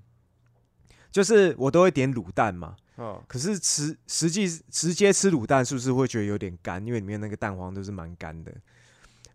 [1.12, 2.76] 就是我都会点卤蛋嘛。
[2.96, 6.86] 哦，可是吃实际直接吃卤蛋是不是会觉得有点干？
[6.86, 8.54] 因为里面那个蛋黄都是蛮干的。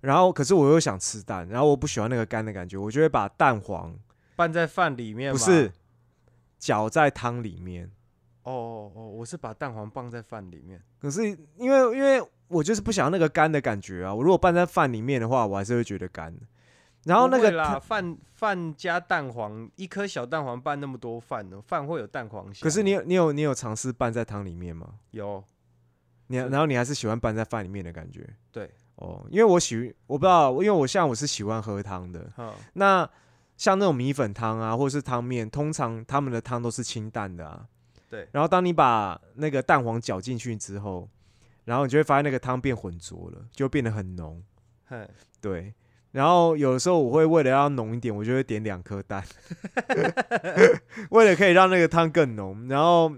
[0.00, 3.94] 然后，可是我又想吃蛋，然后我不喜欢那个干的感觉，我就会把蛋黄
[4.34, 5.70] 拌在饭里面吗不是
[6.60, 7.90] 搅在汤里面。
[8.44, 10.80] 哦哦哦，我是把蛋黄拌在饭里面。
[11.00, 16.32] 可是因为因为我就是不想要那个干的感觉啊，我如果拌在饭里面的话，我还是会觉得干。
[17.04, 22.62] 然后那个啦，饭饭加蛋黄，一颗小蛋黄拌那么多饭呢，饭会有蛋黄香。
[22.62, 24.94] 可是你有你有你有尝试拌在汤里面吗？
[25.10, 25.42] 有
[26.26, 33.08] 你然后你还是喜欢拌在饭里面的感觉对，哦，因为我喜我不知道，因为我像我是喜欢喝汤的，哈那
[33.60, 37.66] 像那种米粉汤啊，或者是汤面，通常他们的汤都是清淡的啊。
[38.08, 41.06] 对然后当你把那个蛋黄搅进去之后，
[41.66, 44.42] 然后你就会发现那个汤变浑浊了，就变得很浓。
[44.86, 45.06] 哼，
[45.42, 45.74] 对。
[46.12, 49.22] 然后有的时候我会为了要浓一点，我就会点两颗蛋，
[51.10, 52.66] 为了可以让那个汤更浓。
[52.66, 53.12] 然后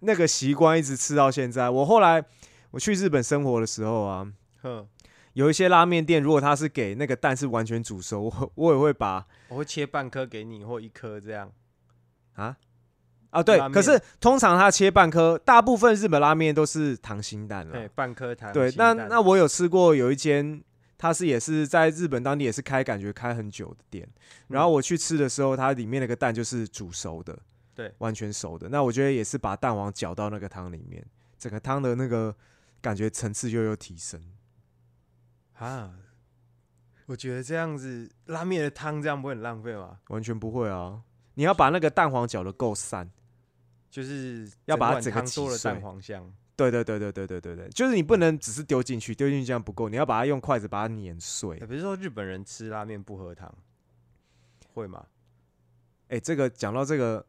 [0.00, 1.70] 那个习惯一直吃到现在。
[1.70, 2.22] 我后来
[2.72, 4.30] 我去日本生活的时候啊，
[4.60, 4.86] 哼，
[5.34, 11.52] 有一些拉面店，如果他是给那个蛋是完全煮熟，我 我也会把我会切半颗给你，或一颗这样。
[12.34, 12.56] 啊
[13.30, 18.52] 啊对可是通常他切半颗，大部分日本拉面都是溏心蛋了对，半颗糖。
[18.52, 20.62] 对，那那我有吃过有一间，
[20.96, 24.08] 它是也是在日本当地也是开感觉开很久的店，
[24.48, 27.38] 然后我去吃的时候，它里面那个蛋就是煮熟的，
[27.74, 28.68] 对完全熟的。
[28.70, 31.04] 那我觉得也是把蛋黄搅到那个汤里面，
[31.38, 32.34] 整个汤的那个
[32.80, 34.18] 感觉层次又有提升。
[35.58, 35.92] 啊，
[37.06, 39.98] 我觉得这样子拉面的汤这样不会很浪费吗？
[40.08, 41.02] 完全不会啊！
[41.34, 43.10] 你要把那个蛋黄搅的够散，
[43.90, 46.32] 就是要把它整个多了蛋碎黄香。
[46.56, 51.64] 对对对对对对对对，就是你不能只是丢进去，丢进去这样不够，你要把它用筷子把它碾碎也。
[51.64, 53.52] 不是说日本人吃拉面不喝汤，
[54.74, 55.06] 会吗？
[56.08, 57.24] 哎、这个讲到这个，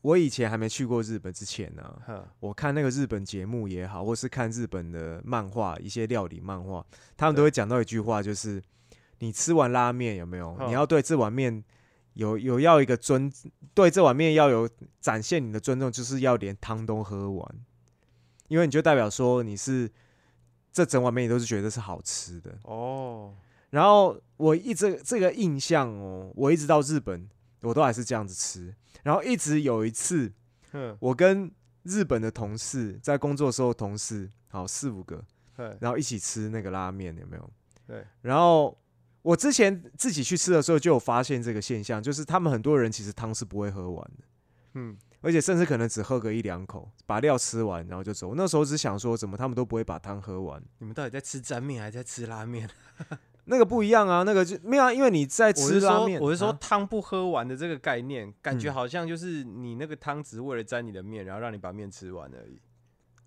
[0.00, 6.84] 我以前还没去过日本之前呢、哼，我看那个日本节目也好，或是看日本的漫画，一些料理漫画，
[7.16, 8.62] 他们都会讲到一句话，就是
[9.18, 10.56] 你吃完拉面有没有？
[10.60, 11.64] 嗯你要对这碗面
[12.14, 13.30] 有有要一个尊，
[13.74, 14.68] 对这碗面要有
[15.00, 17.54] 展现你的尊重，就是要连汤都喝完。
[18.46, 19.90] 因为你就代表说你是
[20.72, 22.56] 这整碗面你都是觉得是好吃的。
[22.62, 23.34] 哦，
[23.70, 27.28] 然后我一直这个印象哦，我一直到日本
[27.62, 28.74] 我都还是这样子吃。
[29.02, 30.32] 然后一直有一次，
[30.72, 31.50] 哼，我跟
[31.82, 35.24] 日本的同事在工作的时候，同事好四五个，
[35.56, 37.50] 哼，然后一起吃那个拉面，有没有？
[37.86, 38.76] 对，然后
[39.22, 44.24] 我之前自己去吃的时候就有发现这个现象，就是他们很多人其实汤是不会喝完的，
[44.74, 48.34] 嗯，而且甚至可能只喝个一两口，把料吃完然后就走。
[48.34, 50.62] 那时候只想说，怎么他们都不会把汤喝完？
[50.78, 52.68] 你们到底在吃沾面还是在吃拉面？
[53.50, 62.60] 那个不一样啊，那个就没有、啊，因为你在吃拉面，我是说啊汤不喝完的这个概念，感觉嗯好像就是你那个汤只是为了沾你的面，然后让你把面吃完而已。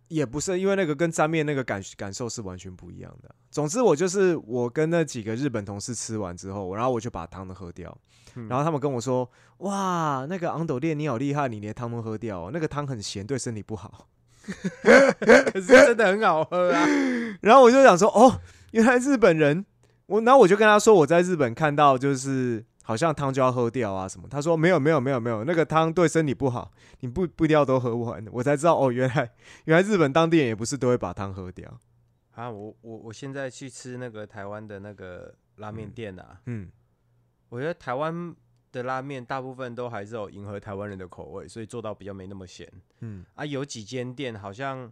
[0.08, 3.34] 也不是因为那个跟沾面那个感感受是完全不一样的。
[3.50, 7.98] 总之，我就是我跟那几个日本同事吃完之后，然后我就把汤都喝掉，
[8.36, 14.10] 嗯然后他们跟我说：“哇，那个昂斗烈你好厉害，你连汤都喝掉、哦，那个汤很咸，对身体不好。
[14.84, 16.86] 可是真的很好喝啊！”
[17.40, 18.42] 然后我就想说：“哦，
[18.72, 19.66] 原来日本人。”
[20.12, 29.32] 我然后我就跟他说：“我在日本看到就是好像汤就要喝掉啊什么。”他说：“没有没有没有没有，那个汤对身体不好，你不不一定要都喝完。”我才知道哦，原来
[29.66, 31.80] 原来日本当地人也不是都会把汤喝掉。
[32.32, 36.70] 啊，我我我现在去吃那个台湾的那个拉面店啊，嗯。
[37.50, 38.34] 我觉得台湾
[38.72, 42.66] 的拉面大部分都还是有迎合台湾人的口味，所以做到比较没那么咸
[43.02, 43.46] 嗯啊。
[43.46, 44.90] 有几间店好像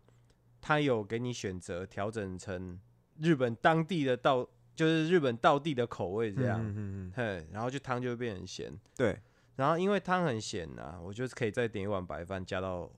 [0.59, 2.77] 他有给你选择调整成
[3.21, 4.45] 日本当地的道，
[4.79, 8.71] 就是日本道地的口味这样，嗯嗯嗯，嘿，然后就汤就会变成咸。
[8.95, 9.19] 对，
[9.57, 12.89] 然后因为汤很咸呐、我就是可以再点一碗白饭加到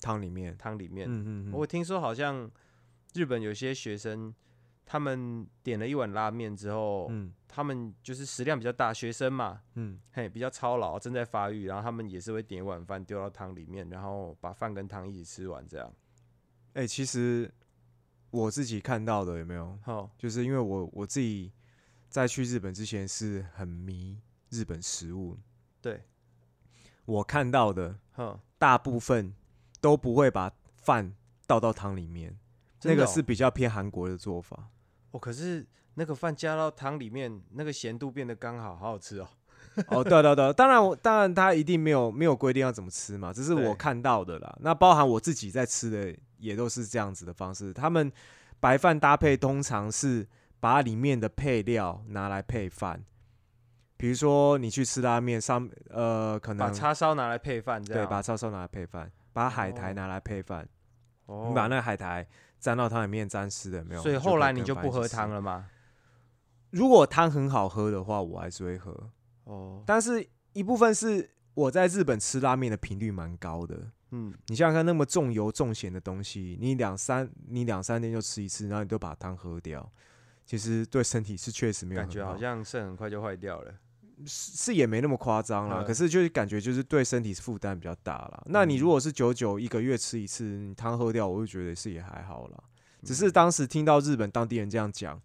[0.00, 1.06] 汤里面，汤里面。
[1.08, 2.50] 嗯嗯嗯，我听说好像
[3.14, 4.34] 日本有些学生，
[4.84, 15.94] 他们点了一碗拉面之后，嗯他们就是食量比较大，学生嘛，嗯嘿，比较操劳，正在发育，然后他们也是会点一碗饭丢到汤里面，然后把饭跟汤一起吃完，这样。
[16.72, 17.48] 哎、其实
[18.30, 19.78] 我自己看到的有没有？
[19.82, 21.52] 好，就是因为我我自己
[22.08, 24.18] 在去日本之前是很迷
[24.50, 25.38] 日本食物，
[25.80, 26.02] 对，
[27.04, 29.34] 我看到的哼，大部分
[29.80, 31.14] 都不会把饭
[31.46, 32.38] 倒到汤里面，
[32.82, 34.68] 那个是比较偏韩国的做法。
[35.10, 39.28] 哦，可是那个饭加到汤里面，那个咸度变得刚好，好好吃哦。
[39.88, 44.58] 哦，对对对，当然我当然他一定没有没有规定要怎么吃嘛，只是我看到的啦。
[44.60, 47.72] 那包含我自己在吃的也都是这样子的方式。
[47.72, 48.10] 他们
[48.60, 50.26] 白饭搭配通常是
[50.60, 53.04] 把里面的配料拿来配饭，
[53.96, 58.04] 比如说你去吃拉面上呃可能把能叉烧拿来配饭，对。
[58.06, 60.68] 把叉烧拿来配饭，把海苔哦拿来配饭，
[61.26, 62.26] 哦你把那个海苔
[62.58, 64.02] 沾到汤里面沾湿的没有？
[64.02, 65.68] 所以后来你就不喝汤了吗？
[66.70, 69.10] 如果汤很好喝的话，我还是会喝。
[69.44, 73.92] 哦，但是一部分是我在日本吃拉面的频率蛮高的。
[74.10, 79.86] 嗯，你想想看，那么重油重咸的东西，你两三你两三天就吃一次，然后你都把汤喝掉，
[80.46, 83.74] 其实对身体是确实没有感觉好像肾很快就坏掉了。
[84.26, 88.42] 是是也没那么夸张啦，嗯可是就是感觉就是对身体负担比较大啦。
[88.46, 92.58] 那你嗯如果是久久一个月吃一次，你汤喝掉，我就觉得是也还好啦。
[93.04, 95.20] 只嗯是当时听到日本当地人这样讲，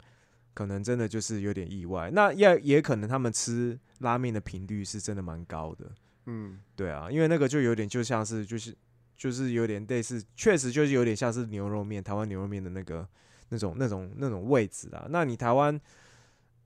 [0.53, 2.11] 可能真的就是有点意外。
[2.13, 5.89] 那也也可能他们吃拉面的频率是真的蛮高的。
[6.25, 8.75] 嗯，对啊，因为那个就有点就像是就是
[9.15, 13.07] 就是有点类似，确实就是有点像是牛肉面，台湾牛肉面的那个
[13.49, 15.05] 那种那种那种位置啊。
[15.09, 15.79] 那你台湾，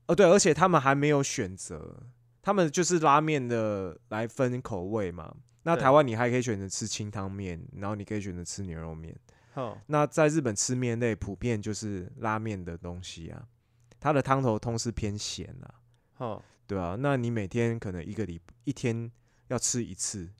[0.06, 2.02] 哦对，而且他们还没有选择，
[2.40, 5.34] 他们就是拉面的来分口味嘛。
[5.64, 9.14] 那台湾你还可以选择吃清汤面，然后你可以选择吃牛肉面。
[9.52, 13.46] 好，那在日本吃面类普遍就是拉面的东西啊，
[14.00, 15.74] 它的汤头通是偏咸啊。
[16.14, 19.10] 好，对啊，那你每天可能一个礼一天
[19.48, 20.30] 要吃一次，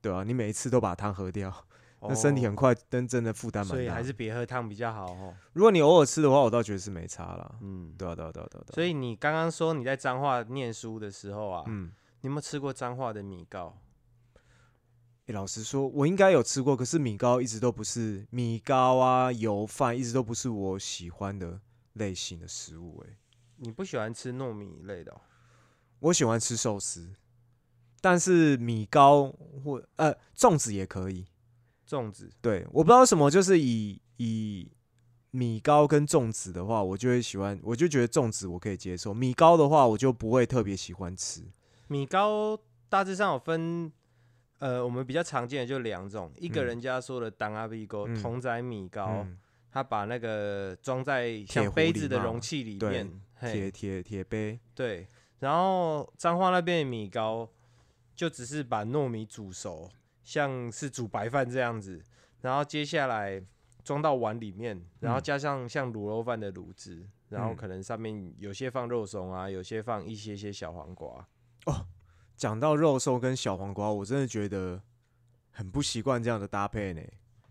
[0.00, 1.52] 对啊，你每一次都把汤喝掉，
[2.00, 3.82] 那身体很哦，快真真的负担蛮大的。
[3.82, 5.34] 所以还是别喝汤比较好哦。
[5.54, 7.56] 如果你偶尔吃的话，我倒觉得是没差啦。
[7.60, 8.64] 嗯，对啊，对啊，对啊，对啊。
[8.74, 13.78] 所以你刚刚说你在彰化念书的时候啊，嗯，你有没有吃过彰化的米糕？
[15.26, 21.58] 诶老实说，我应该有吃过，可是米糕一直都不是米糕啊，油饭一直都不是我喜欢的
[21.94, 23.16] 类型的食物、哎，
[23.56, 25.20] 你不喜欢吃糯米类的、哦？
[26.00, 27.14] 我喜欢吃寿司，
[28.04, 29.32] 但是米糕
[29.64, 31.24] 或呃粽子也可以。
[31.88, 32.30] 粽子。
[32.42, 34.70] 对，我不知道什么，就是以以
[35.30, 41.42] 米糕跟粽子的话，我就会喜欢，我就觉得粽子我可以接受，米糕的话我就不会特别喜欢吃。
[41.88, 42.58] 米糕
[42.90, 43.90] 大致上有分，
[44.58, 46.66] 呃，我们比较常见的就两种，一个嗯。
[46.66, 48.14] 人家说的当阿比糕嗯。
[48.20, 49.38] 童仔米糕，嗯，
[49.70, 53.50] 他把那个装在铁像杯子的容器里面，嘿。
[53.50, 57.48] 铁铁铁杯，对，然后彰化那边的米糕
[58.14, 59.90] 就只是把糯米煮熟，
[60.22, 62.02] 像是煮白饭这样子，
[62.40, 63.42] 然后接下来
[63.82, 71.26] 装到碗里面，然后嗯加上像卤肉饭的卤汁，然后嗯可能上面有些放肉松啊，有些放一些些小黄瓜。
[71.66, 71.86] 哦
[72.36, 74.82] 讲到肉松跟小黄瓜，我真的觉得
[75.52, 77.00] 很不习惯这样的搭配呢。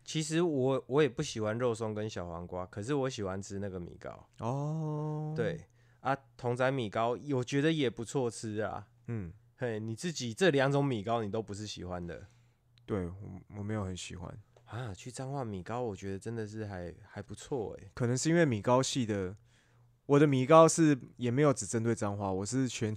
[0.03, 4.27] 其实我我也不喜欢肉松跟小黄瓜，可是我喜欢吃那个米糕。
[4.39, 5.65] 哦，，对
[6.01, 8.85] 啊，同仔米糕我觉得也不错吃啊。
[9.07, 12.27] 嗯，嘿，你自己这两种米糕你都不是喜欢的
[12.85, 14.93] 对我我没有很喜欢，啊？
[14.93, 19.35] 去彰化米糕，我觉得真的是还还不错哎、可能是因为米糕系的，
[20.05, 22.93] 我的米糕是也没有只针对彰化，我是全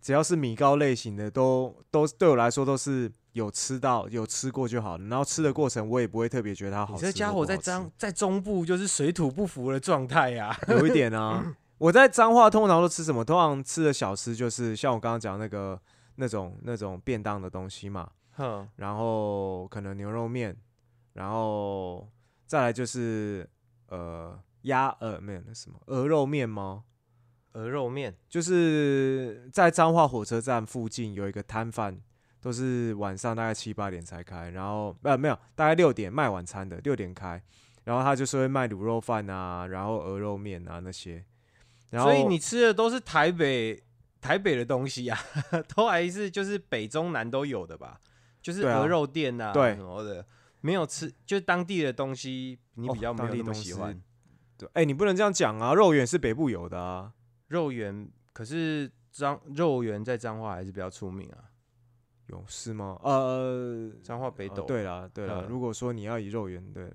[0.00, 7.04] 只要是米糕类型的都都对我来说都是有吃到有吃过就好了，然后吃的过程我也不会特别觉得它好吃。
[7.04, 10.56] 你这家伙在彰在中部就是水土不服的状态呀。
[10.68, 11.56] 有一点啊。
[11.78, 13.24] 我在彰化通常都吃什么？
[13.24, 15.80] 通常吃的小吃就是像我刚刚讲那个
[16.16, 20.56] 那种那种便当的东西嘛，哼，然后可能牛肉面，
[21.12, 22.08] 然后
[22.46, 23.48] 再来就是
[23.88, 25.78] 呃鸭呃没有那什么？
[25.86, 26.84] 鹅肉面吗？
[27.52, 28.14] 鹅肉面。
[28.28, 32.00] 就是在彰化火车站附近有一个摊贩，
[32.40, 37.40] 都是晚上大概七八点才开，然后呃没有大概六点卖晚餐的，六点开，
[37.84, 41.24] 然后他就是会卖卤肉饭啊，然后鹅肉面啊那些，
[41.90, 43.82] 然后所以你吃的都是台北
[44.20, 45.18] 台北的东西啊，
[45.74, 47.98] 都还是就是北中南都有的吧？
[48.42, 50.24] 就是鹅肉店呐、啊，对什么的，
[50.60, 54.00] 没有吃就当地的东西，你哦比较没有那么喜欢。
[54.56, 57.12] 对哎、你不能这样讲啊，肉圆是北部有的啊，
[57.48, 61.38] 肉圆可是彰肉圆在彰化还是比较出名啊，
[62.26, 62.98] 有是吗？
[63.02, 66.92] 呃，彰化北斗、呃对啦对啦，嗯如果说你要以肉圆对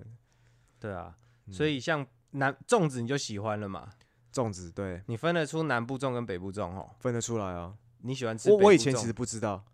[0.78, 1.16] 对啊，
[1.46, 3.88] 嗯所以像南粽子你就喜欢了嘛？
[4.34, 5.00] 粽子对。
[5.06, 6.90] 你分得出南部粽跟北部粽哦？
[6.98, 7.72] 分得出来啊。
[8.00, 9.64] 你喜欢吃我以前其实不知道，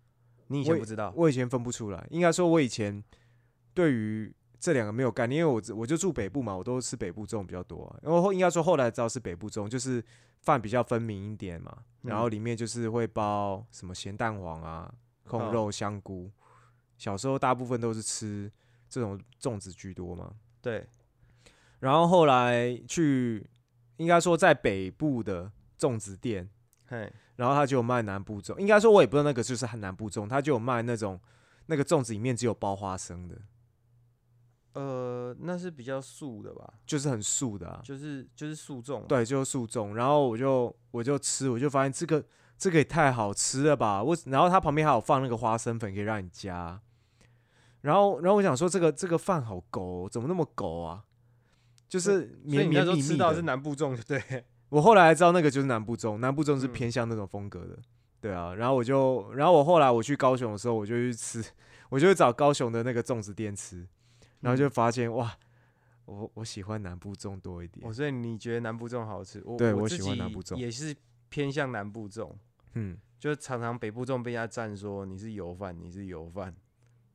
[0.48, 3.02] 你以前不知道，我以前分不出来，应该说我以前
[3.72, 7.98] 对于这两个没有概念，因为我我就住北部嘛，我都吃北部粽比较多、啊。
[8.02, 10.04] 然后后应该说后来知道是北部粽，就是
[10.42, 14.92] 饭比较分明一点嘛，然后嗯里面就是会包什么咸蛋黄啊、
[15.26, 16.30] 控嗯肉、香菇。
[16.98, 18.52] 小时候大部分都是吃
[18.86, 20.86] 这种粽子居多嘛，对，
[21.78, 23.44] 然后后来去
[24.00, 26.48] 应该说在北部的粽子店，
[26.86, 31.20] 嘿，然后他就有卖南部粽，应该说我也不知道那个就是南部粽，他就有卖那种
[31.66, 33.36] 那个粽子里面只有包花生的，
[34.72, 36.72] 呃，那是比较素的吧？
[36.86, 39.92] 就是很素的啊，就是就是素粽嘛，对，就是素粽。
[39.92, 42.24] 然后我就我就吃，我就发现这个
[42.56, 44.02] 这个也太好吃了吧！
[44.02, 46.80] 我然后它旁边还有放那个花生粉可以让你加，
[47.82, 51.04] 然后然后我想说这个这个饭好狗、怎么那么狗啊？
[51.90, 53.42] 就是你那时候绵密密的吃到是。
[53.42, 54.22] 南部粽，对？
[54.70, 57.76] 我后来才知道那个就是南部粽，南部粽是嗯偏向那种风格的，
[58.20, 58.54] 对啊。
[58.54, 61.44] 然后我就，然后我后来我去高雄的时候，我就去吃，
[61.88, 63.84] 我就去找高雄的那个粽子店吃，
[64.38, 65.36] 然后就嗯发现哇，
[66.04, 69.42] 我我喜欢南部粽多一点哦，，所以你觉得南部粽好吃？
[69.44, 70.94] 我对我喜欢南部粽也是
[71.28, 72.30] 偏向南部粽，
[72.74, 76.54] 嗯，就常常北部粽被人家赞说你是油饭，你是油饭。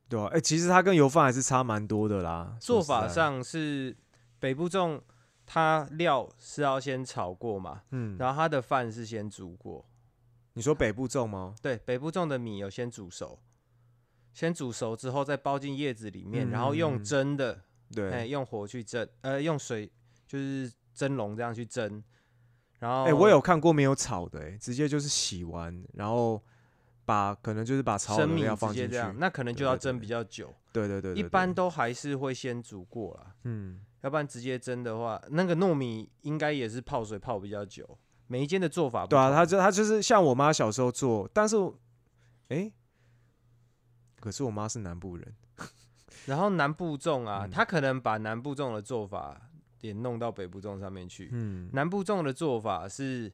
[0.10, 3.96] 对啊，哎、其实它跟油饭还是差蛮多的啦，做，法上是
[4.40, 5.02] 北部粽，
[5.46, 9.86] 它料是要先炒过嘛，嗯，然后它的饭是先煮过。
[10.54, 11.54] 你说北部粽吗？
[11.62, 13.40] 对，北部粽的米有先煮熟，
[14.34, 17.62] 先煮熟之后再包进叶子里面，然后用嗯蒸的，
[17.94, 19.92] 对，哎、用火去蒸，呃，用水
[20.26, 22.04] 就是蒸笼这样去蒸。
[22.80, 26.42] 然后，哎、我有看过没有炒的、哎，直接就是洗完，然后
[27.04, 30.54] 把可能就是把炒好的生米直料放进去，样，那可能就要蒸对对比较久。
[30.72, 33.82] 对对对对一般都还是会先煮过啦，嗯。
[34.06, 37.98] 要不然直接蒸的话，那个糯米应该也是泡水泡比较久。
[38.28, 41.58] 每一间的做法不对啊，同他就他就是像我妈小时候做，但是，
[42.50, 42.72] 哎、
[44.20, 45.36] 可是我妈是南部人，
[46.28, 49.42] 然后南部粽啊，嗯他可能把南部粽的做法
[49.82, 51.30] 也弄到北部粽上面去。
[51.32, 53.34] 嗯，南部粽的做法是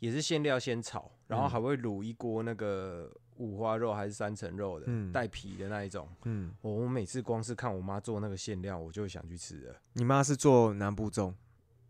[0.00, 3.08] 也是馅料先炒，然后嗯还会卤一锅那个
[3.38, 6.08] 五花肉还是三层肉的，嗯带皮的那一种。
[6.24, 9.76] 嗯，我我每次光是看我妈做那个馅料，我就会想去吃了。
[9.94, 11.32] 你妈是做南部粽，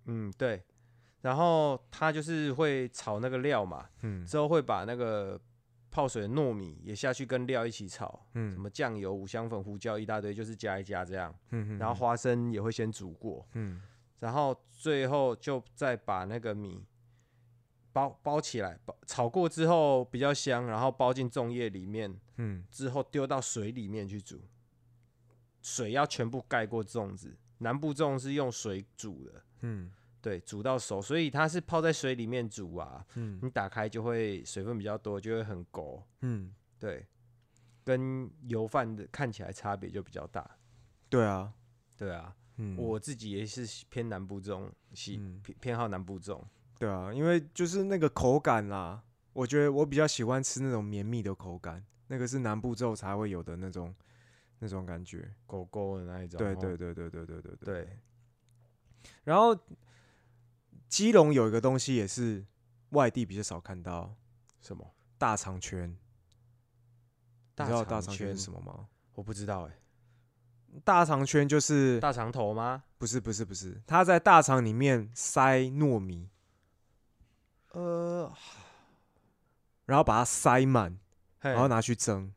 [0.07, 0.63] 嗯，对。
[1.21, 5.39] 然后她就是会炒那个料嘛，嗯之后会把那个
[5.91, 11.35] 泡水的糯米也下去跟料一起炒，嗯，什么酱油、五香粉、胡椒一大堆，就是加一加这样。
[11.51, 13.83] 嗯，嗯然后，花生也会先煮过，嗯
[14.21, 16.85] 然后最后就再把那个米
[17.99, 22.65] 包包起来，包炒过之后比较香，然后包进粽叶里面，嗯。
[22.71, 24.41] 之后丢到水里面去煮，
[25.61, 27.37] 水要全部盖过粽子。
[27.59, 29.91] 南部粽是用水煮的，嗯。
[30.21, 33.05] 对，煮到熟，所以它是泡在水里面煮啊。
[33.15, 33.41] 嗯。
[33.43, 37.05] 你打开就会水分比较多，就会很勾，嗯，对，
[37.83, 40.49] 跟油饭的看起来差别就比较大。
[41.09, 41.53] 对啊，
[41.97, 45.41] 对啊，嗯，我自己也是偏南部粽，喜嗯。
[45.43, 46.41] 偏偏好南部粽。
[46.79, 49.03] 对啊，因为就是那个口感啦，
[49.33, 53.95] 我觉得我比较喜欢吃那种绵密的口感，那个是南部之后才会有的那种
[54.61, 55.35] 那种感觉。
[55.47, 56.41] 狗狗的那一种。
[56.41, 57.99] 哦对对对对对对对对，
[59.25, 59.59] 然后
[60.89, 62.45] 基隆有一个东西也是
[62.91, 64.15] 外地比较少看到，
[64.61, 64.95] 什么？
[65.19, 65.91] 大肠圈。
[65.91, 65.97] 你
[67.55, 68.89] 大知道大肠圈肠圈是什么吗？
[69.15, 69.77] 我不知道哎、
[70.85, 72.85] 大肠圈就是大肠头吗？
[72.99, 76.31] 不是不是不是，它在大肠里面塞糯米，
[77.73, 78.33] 呃，
[79.87, 80.99] 然后把它塞满，
[81.41, 82.33] 然然后拿去蒸。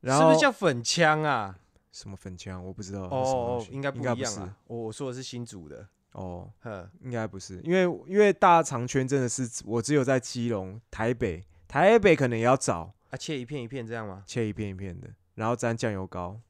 [0.00, 1.58] 然是后不是叫粉枪啊？
[1.92, 2.60] 什么粉浆？
[2.60, 3.02] 我不知道。
[3.02, 4.56] 哦应该不一样啊。
[4.66, 14.22] 我我说的是新煮的，哦，呵，应该不是，因为因为大肠圈真的是我只有在基隆、台北，台北可能也要找啊，切一片一片这样吗？
[14.26, 16.40] 切一片一片的，然后沾酱油膏。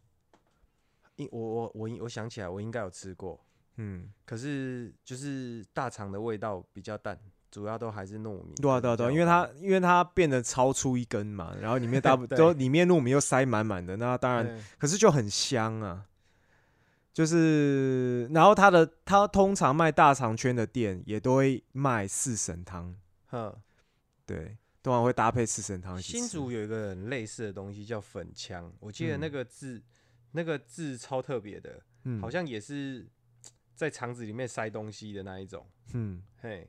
[1.16, 3.40] 应我我我我想起来，我应该有吃过，
[3.82, 7.18] 嗯，可是就是大肠的味道比较淡，
[7.50, 8.54] 主要都还是糯米。
[8.60, 16.04] 对啊对啊对啊，因为它因为它变得超出一根嘛，然后里面大都里面糯米又塞满满的，那当然可是就很香啊。
[17.12, 22.94] 就是，然后它的它通常卖大肠圈的店也都会卖四神汤，
[23.26, 23.60] 呵，
[24.24, 26.00] 对，通常会搭配四神汤。
[26.00, 29.82] 新竹有一个很类似的东西叫粉枪，我记得那嗯个字、
[30.30, 33.04] 那个字超特别的，嗯好像也是
[33.80, 35.66] 在肠子里面塞东西的那一种。
[35.94, 36.68] 嗯嘿，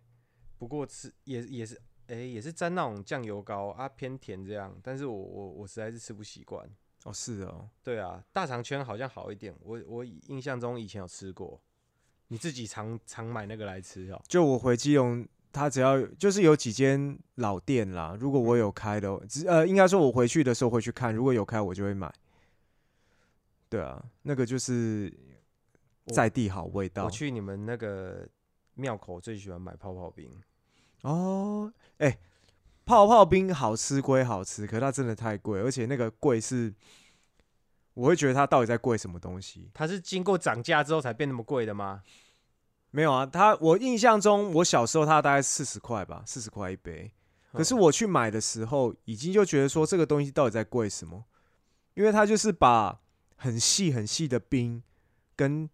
[0.57, 4.73] 不过吃也也是，哎、也是沾那种酱油膏啊，偏甜这样。
[4.81, 6.65] 但是我我我实在是吃不习惯。
[7.03, 11.61] 哦是哦，对啊，大肠圈好像好一点，我我印象中以前有吃过。
[12.29, 22.09] 你自己常常买那个来吃哦、就我回基隆，他只要就是有几间老店啦，如果我有开的，只呃，应该说我回去的时候会去看，如果有开我就会买。
[23.67, 25.30] 对啊，那个就是我
[26.07, 28.27] 在地好味道我去你们那个
[28.75, 30.31] 庙口最喜欢买泡泡冰，
[31.01, 31.71] 哦。
[31.97, 32.17] 哎、
[32.85, 36.73] 泡泡冰好吃归好吃，可是它真的太贵，而且那个贵是，
[37.93, 39.69] 我会觉得它到底在贵什么东西？
[39.73, 42.01] 它是经过涨价之后才变那么贵的吗？
[42.89, 47.11] 没有啊，它我印象中我小时候它大概四十块吧，四十块一杯。
[47.53, 51.23] 可是嗯我去买的时候，已经就觉得说这个东西到底在贵什么？
[51.93, 53.01] 因为它就是把
[53.35, 54.81] 很细很细的冰
[55.35, 55.69] 跟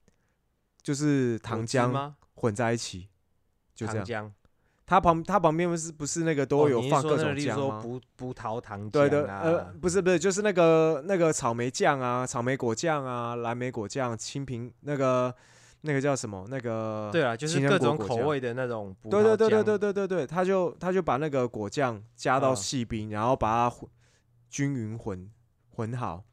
[0.88, 2.16] 就是糖浆吗？
[2.36, 3.10] 混在一起，
[3.76, 4.30] 就这糖样。
[4.30, 4.32] 浆
[4.86, 7.82] 它旁它旁边不是不是那个都有放各种酱吗？
[7.82, 15.36] 说葡葡萄糖浆、啊，对的，呃，不是不是，就是那个那个草莓酱啊，草莓果酱啊，蓝莓果酱，青苹那个
[15.82, 16.46] 那个叫什么？
[16.48, 23.90] 那个对啊，就是各种口味的那种葡萄对对对对对对对对，他就他就把那个果酱加到嗯细冰，然后把它混
[24.50, 25.30] 均匀混
[25.72, 26.24] 混好，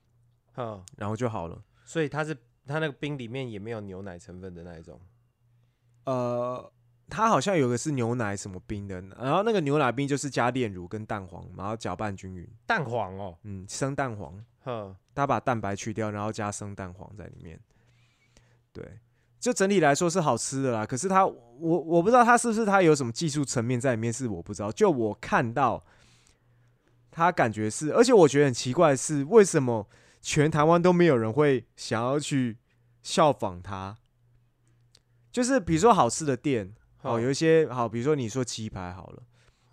[0.58, 1.60] 嗯，然后就好了。
[1.84, 2.36] 所以它是
[2.66, 5.00] 它那个冰里面也没有牛奶成分的那一种。
[6.04, 6.72] 呃，
[7.08, 12.48] 它好像有个是牛奶什么冰的，然后那个牛奶冰就是加炼乳跟蛋黄，然后搅拌均匀。
[12.66, 17.58] 蛋黄哦，嗯，生蛋黄，哼，它把蛋白去掉，然后加生蛋黄在里面。
[18.72, 18.98] 对，
[19.38, 20.84] 就整体来说是好吃的啦。
[20.84, 24.72] 可是它，我我不知道它是不是它有什么技术层面在里面，是我不知道。
[24.72, 25.84] 就我看到，
[27.10, 29.88] 它感觉是，而且我觉得很奇怪的是，为什么
[30.24, 32.56] 全台湾都没有人会想要去
[33.02, 33.98] 效仿它？
[35.30, 39.22] 就是比如说好吃的店，哦，有一些好，比如说你说鸡排好了。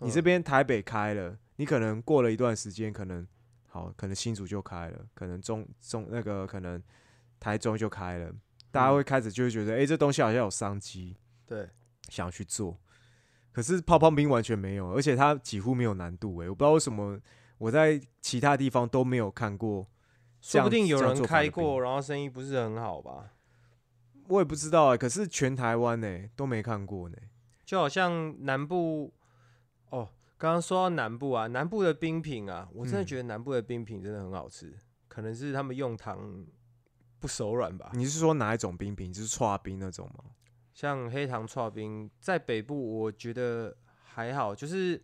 [0.00, 3.26] 你这嗯边台北开了，你可能过了一段时间，可能
[3.66, 6.80] 好，可能新竹就开了，可能中中那个可能
[7.40, 8.30] 台中就开了，
[8.70, 11.66] 大家嗯会开始就会觉得，哎、这东西好像有商机，对，
[12.10, 12.78] 想要去做。
[13.52, 17.18] 可是泡泡冰完全没有，而且它几乎没有难度、诶，我不知道为什么
[17.56, 19.86] 我在其他地方都没有看过，
[20.42, 23.30] 说不定有人开过，然后生意不是很好吧？
[24.28, 27.16] 我也不知道哎、可是全台湾呢、都没看过呢、
[27.64, 29.12] 就好像南部，
[29.90, 34.76] 哦，刚刚说到南部啊，南部的冰品啊，我真的嗯觉得南部的冰品真的很好吃，
[35.08, 36.44] 可能是他们用糖
[37.20, 37.90] 不手软吧。
[37.94, 39.12] 你是说哪一种冰品？
[39.12, 40.24] 就是刨冰那种吗？
[40.72, 45.00] 像黑糖刨冰，在北部我觉得还好，就是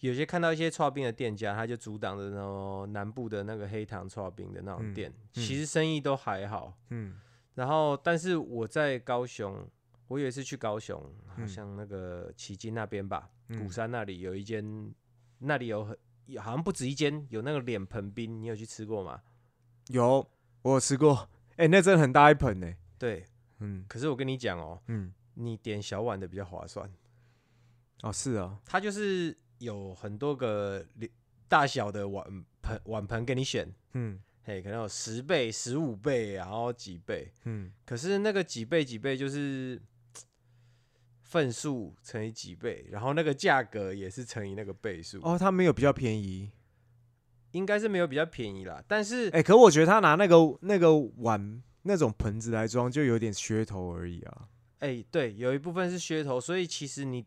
[0.00, 5.42] 有些看到一些刨冰的店家，他就阻挡着那种南部的那个黑糖刨冰的那种嗯店，嗯。
[5.42, 6.72] 其实生意都还好。
[6.90, 7.18] 嗯。
[7.54, 9.68] 然后，但是我在高雄，
[10.06, 11.48] 我有一次去高雄，好嗯。
[11.48, 13.58] 像那个旗津那边吧，嗯。
[13.58, 14.94] 鼓山那里有一间，
[15.38, 15.96] 那里有很
[16.38, 19.20] 好像不止一间，有那个脸盆冰，你有去吃过吗？
[19.88, 20.24] 有，
[20.62, 23.24] 我有吃过，哎、那真的很大一盆呢、对，
[23.58, 23.84] 嗯。
[23.88, 26.88] 可是我跟你讲哦，嗯，你点小碗的比较划算，
[28.02, 30.84] 哦是啊，它就是有很多个
[31.48, 37.32] 大小的碗盆碗盆给你选，嗯嘿，可能有十倍、十五倍，然后几倍。
[37.44, 39.80] 嗯，可是那个几倍几倍就是
[41.22, 46.50] 份数乘以几倍，然后那个价格也是乘以那个倍数，哦，它没有比较便宜。
[47.52, 48.84] 应该是没有比较便宜啦。
[48.86, 54.48] 但是哎、可我觉得他拿那个那个碗那种盆子来装，就有点噱头而已啊。
[54.80, 57.24] 哎、对，有一部分是噱头，所以其实你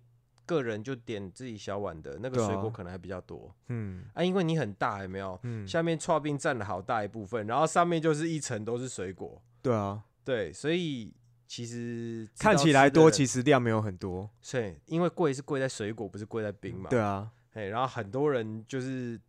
[0.51, 5.39] 个人就点自己小碗的那个水果可能还比较多嗯啊因为你很大，有没有？
[5.43, 11.13] 嗯，下面刨冰占了好大一部分，然后上面就是一层都是水果，对啊，对，所以
[11.47, 14.29] 其实看起来多，其实量没有很多。
[14.51, 16.89] 对，因为贵是贵在水果，不是贵在冰嘛。
[16.89, 19.19] 对啊，哎，然后很多人就是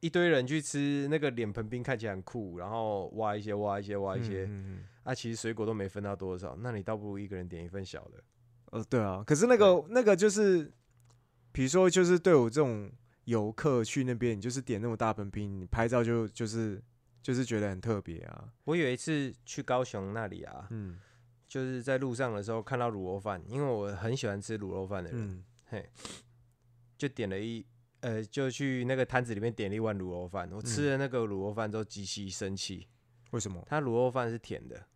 [0.00, 8.22] 一堆人去吃那个脸盆冰，看起来很酷，然后挖一些挖一些挖一些，嗯嗯嗯啊，其实水果都没分到多少，那你倒不如一个人点一份小的。
[8.70, 9.22] 呃，对啊。
[9.26, 10.70] 可是那个那个就是，
[11.52, 12.90] 比如说就是对我这种
[13.24, 16.82] 游客去那边，你就是点那么大盆冰，你拍照就就是
[17.22, 18.52] 就是觉得很特别啊。
[18.64, 20.98] 我有一次去高雄那里啊，嗯
[21.48, 25.88] 就是在路上的时候看到卤肉饭，因为我很喜欢吃卤肉饭的人，嗯嘿，
[26.98, 27.64] 就点了一
[28.00, 30.50] 呃，就去那个摊子里面点了一碗卤肉饭。
[30.52, 32.86] 我吃了那个卤肉饭之后极其生气，
[33.30, 33.64] 为什么？
[33.66, 34.86] 它卤肉饭是甜的。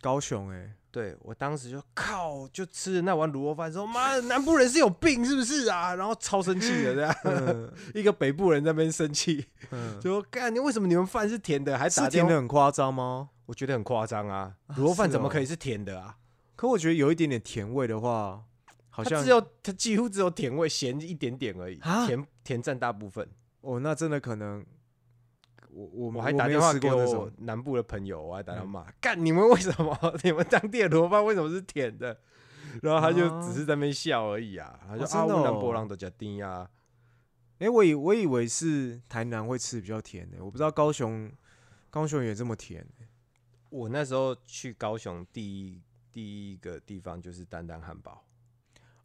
[0.00, 5.94] 高雄哎、对我当时就靠，就吃了那碗卤肉饭之后，妈的，南部人是有病是不是啊？
[5.94, 13.28] 然后超生气的这样，嗯一个北部人在那边生气，嗯，就说干你为什么你们饭是甜的，还是打甜的很夸张吗？
[13.44, 16.16] 我觉得很夸张啊，卤肉饭怎么可以是甜的啊？
[16.56, 18.42] 可我觉得有一点点甜味的话，
[18.88, 23.28] 好像它只有它几乎只有甜味，咸一点点而已啊，甜甜占大部分。
[23.60, 24.64] 哦，那真的可能，
[25.76, 32.18] 我我我还打电话给我南部的朋友，我还打电话嗯骂，干你们为什么 你们当地的卤肉饭为什么是甜的？
[32.82, 36.68] 然后他就只是在那边笑而已啊，他就啊，南哦部人都加丁啊。
[37.58, 41.30] 哎、我以我以为是台南会吃比较甜的，我不知道高雄
[41.90, 42.86] 高雄也这么甜。
[43.68, 48.24] 我那时候去高雄第一第一个地方就是丹丹汉堡，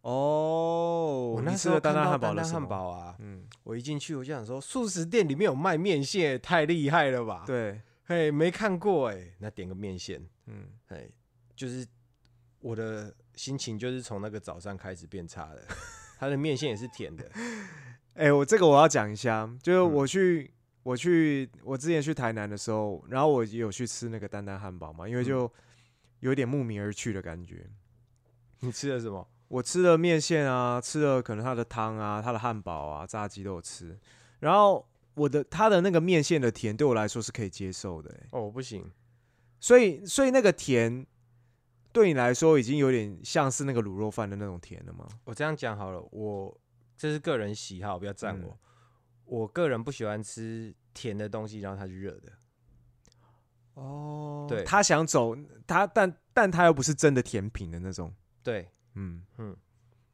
[0.01, 11.07] 哦，我那你吃了丹时候看到丹汉堡的汉，堡啊，嗯，我一进去我就想说，素食店里面有卖面线，太厉害了吧？，对，嘿，没看过哎，那点个面线，嗯，哎，
[11.55, 11.85] 就是
[12.59, 15.63] 我的心情就是从那个早上开始变差的，
[16.17, 17.29] 它的面线也是甜的，
[18.15, 19.93] 哎、我这个我要讲一下，就是嗯。
[19.93, 20.51] 我去、
[20.83, 25.25] 我去我之前去台南的时候，然后我也有去吃那个丹丹汉堡嘛，因为嗯。
[25.25, 25.51] 就
[26.21, 27.67] 有点慕名而去的感觉。
[28.59, 29.27] 你吃的什么？
[29.51, 33.99] 我吃了面线啊，吃了可能他的汤啊，他的汉堡啊，炸鸡都有吃。
[34.39, 38.89] 然后我的他的那个面线的甜对我来说是可以接受的、欸，哦，我不行，
[39.59, 41.05] 所以所以那个甜
[41.91, 45.05] 对你来说已经有点像是那个卤肉饭的那种甜了吗？
[45.25, 46.57] 我这样讲好了，我
[46.97, 48.49] 这是个人喜好，不要赞我。
[48.49, 48.57] 嗯
[49.25, 52.33] 我个人不喜欢吃甜的东西，然后它是热的。
[53.75, 55.33] 哦对他想走
[55.65, 59.23] 他，但但他又不是真的甜品的那种，对，嗯，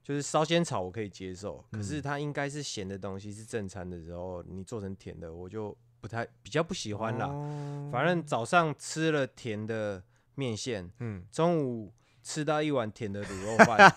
[0.04, 7.28] 就是烧仙草我可以接受，可是嗯它应该是咸的东西，是正餐的时候你做成甜的，我就不太比较不喜欢啦。
[7.28, 10.02] 啦反正早上吃了甜的
[10.36, 11.92] 面线，嗯，中午
[12.24, 13.94] 吃到一碗甜的卤肉饭，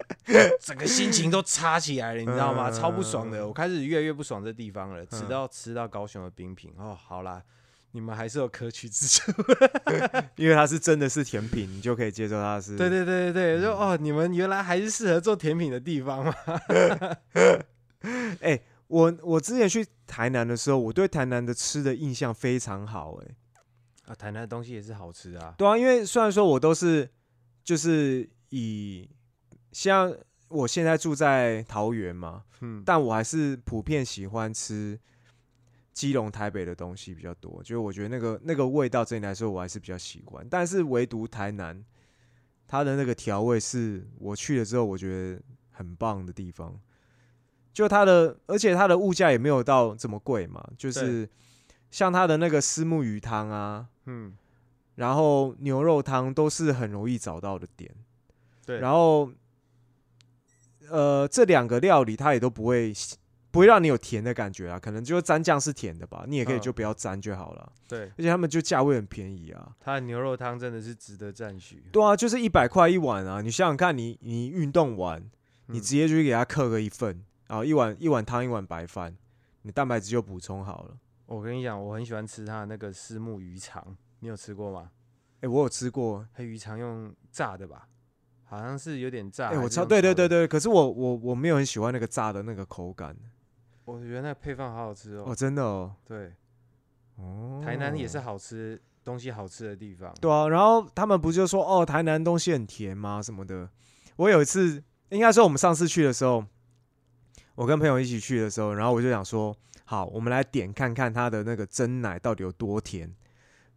[0.60, 2.70] 整个心情都差起来了，你知道吗？
[2.70, 5.02] 嗯超不爽的，我开始越来越不爽这地方了。
[5.02, 7.42] 嗯吃到吃到高雄的冰品，哦，好啦，
[7.92, 9.32] 你们还是有可取之处。
[10.36, 12.76] 因为它是真的是甜品，你就可以接受它是。
[12.76, 16.34] 对对对对对，就哦，你们原来还是适合做甜品的地方嘛。
[18.40, 23.36] 哎我我之前去台南的时候，我对台南的吃的印象非常好、欸，
[24.06, 25.54] 啊，台南的东西也是好吃啊。
[25.56, 27.08] 对啊，因为虽然说我都是
[27.62, 29.08] 就是以
[29.70, 30.12] 像
[30.48, 34.98] 我现在住在桃园嘛，嗯，但我还是普遍喜欢吃
[36.00, 41.84] 基隆、台北的东西比较多，就是我觉得那个那个味道对你来说我还是比较喜欢，但是唯独台南，
[42.66, 46.80] 它的那个调味是我去了之后我觉得很棒的地方，
[47.74, 51.28] 就它的，而且它的物价也没有到这么贵嘛，就是
[51.90, 54.34] 像它的那个虱目鱼汤啊，嗯，
[54.94, 57.94] 然后牛肉汤都是很容易找到的点，
[58.64, 58.78] 对。
[58.78, 59.30] 然后，
[60.88, 62.90] 呃，这两个料理它也都不会
[63.50, 67.72] 不会让你有甜的感觉啊，可能就蘸酱是甜的吧，你也可以嗯就不要沾就好了。
[67.88, 71.82] 对，而且他们就价位很便宜啊，它的牛肉汤真的是值得赞许。
[71.90, 75.20] 对啊，就是一百块一碗啊，你想想看你，你运动完，
[75.66, 79.16] 你嗯直接就去给他刻个一份，然后一碗一碗汤一碗白饭，
[79.62, 80.96] 你蛋白质就补充好了。
[81.26, 84.90] 我跟你讲，我很喜欢吃它的那个虱目鱼肠，你有吃过吗？
[85.40, 87.88] 哎、我有吃过，它鱼肠用炸的吧？
[88.44, 89.48] 好像是有点炸。
[89.48, 93.16] 哎、我超对对对对，可是我我我没有很喜欢那个炸的那个口感。
[93.92, 95.24] 我觉得那个配方好好吃哦。
[95.28, 96.32] 哦，真的哦，对，
[97.16, 100.14] 哦，台南也是好吃东西好吃的地方。
[100.20, 103.20] 对啊，然后他们不就说哦，台南东西很甜吗？
[103.20, 103.68] 什么的。
[104.16, 106.44] 我有一次，应该说我们上次去的时候，
[107.54, 113.14] 我跟朋友一起去的时候，然后我就想说，好，我们来点看看它的那个真奶到底有多甜，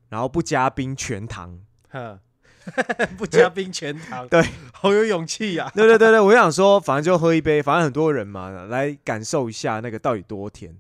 [0.10, 1.60] 然后不加冰全糖。
[1.90, 2.19] 呵，
[3.18, 10.76] 不加冰全糖，对，好有勇气呀、对对对对，我就想说，反正就喝一杯，反正很多人嘛，来感受一下那个到底多甜。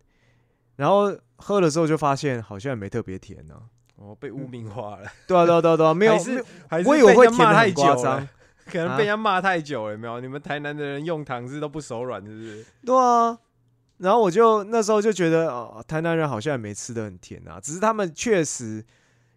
[0.75, 3.55] 然后喝了之后就发现好像也没特别甜呢、
[3.97, 8.27] 哦，被污名化了，对啊对啊对啊对啊，没有，还是还是我以为会甜的很夸久
[8.65, 10.21] 可能被人家骂太久了，有没有？
[10.21, 12.65] 你们台南的人用糖是都不手软，是不是？
[12.85, 13.37] 对啊。
[13.97, 18.83] 然后我就那时候就觉得，哦，台南人好像也没吃的很甜啊，只是他们确实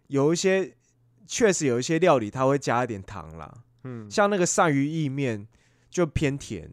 [0.07, 0.73] 有一些，
[1.27, 5.47] 确实有一些料理它会加一点糖啦，嗯，像那个鳝鱼意面
[5.89, 6.71] 就偏甜，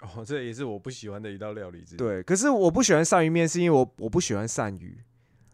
[0.00, 2.22] 哦，这也是我不喜欢的一道料理之一。，对。
[2.22, 5.02] 可是我不喜欢鳝鱼面，是因为我我不喜欢鳝鱼，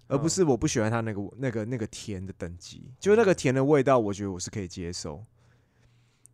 [0.09, 5.23] 而不嗯是我不喜欢它那个那个那个甜的等级，就是那个甜的味道，我觉得我是可以接受。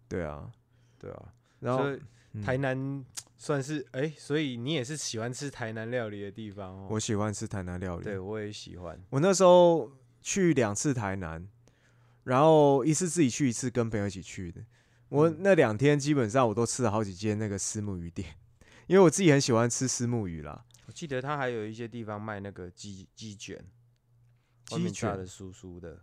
[0.08, 0.50] 对啊，
[0.98, 1.28] 对啊，
[1.60, 1.84] 然后
[2.42, 3.04] 台南
[3.36, 6.88] 算是哎、所以你也是喜欢吃台南料理的地方哦。
[6.90, 9.00] 我喜欢吃台南料理，对我也喜欢。
[9.10, 9.90] 我那时候
[10.20, 11.48] 去两次台南，
[12.24, 14.62] 然后一次自己去，一次跟朋友一起去的。
[15.08, 18.36] 我嗯那两天基本上我都吃了好几间那个虱目鱼店，
[18.86, 20.64] 因为我自己很喜欢吃虱目鱼啦。
[20.86, 23.64] 我记得他还有一些地方卖那个鸡鸡卷，外
[24.64, 26.00] 鸡卷面炸的酥酥的，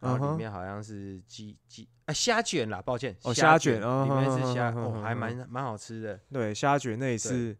[0.00, 6.20] 然后里面好像是鸡鸡啊虾卷啦，抱歉，哦虾虾卷哦里面是虾，哦，还蛮蛮好吃的。
[6.32, 7.56] 对，虾卷那也是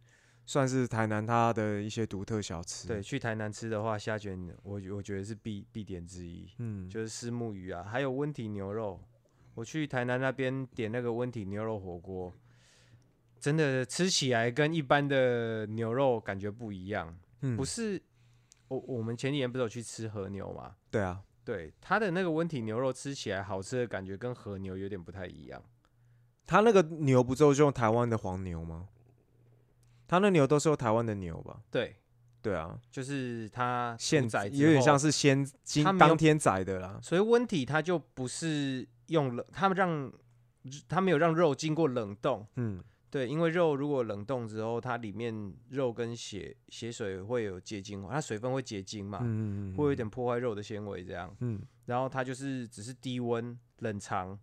[0.46, 2.88] 算是台南它的一些独特小吃。
[2.88, 8.98] 对，，去台南吃的话，虾卷我我觉得是必必点之一，嗯，就是虱目鱼啊，还有温体牛肉。
[9.54, 12.32] 我去台南那边点那个温体牛肉火锅，
[13.40, 18.00] 真的吃起来跟一般的牛肉感觉不一样，嗯不是。
[18.68, 20.74] 我我们前几年不是有去吃和牛嘛？
[20.90, 25.62] 对啊，对，它的那个温体牛肉吃起来好吃的感觉跟和牛有点不太一样。
[26.44, 28.88] 它那个牛不就是用台湾的黄牛吗？
[30.06, 31.60] 它那牛都是用台湾的牛吧？
[31.70, 31.96] 对，
[32.42, 36.98] 对啊，就是他现屠宰有点像，是先今它没有当天宰的啦。
[37.02, 40.12] 所以温体它就不是用冷，他们让
[40.88, 42.46] 它没有让肉经过冷冻。
[42.54, 51.34] 嗯，对，因为肉如果冷冻之后，它里面肉跟血血水会有结晶化，它水分会结晶嘛，嗯会有一点破坏肉的纤维这样。
[51.40, 54.38] 嗯然后它就是只是低温冷藏，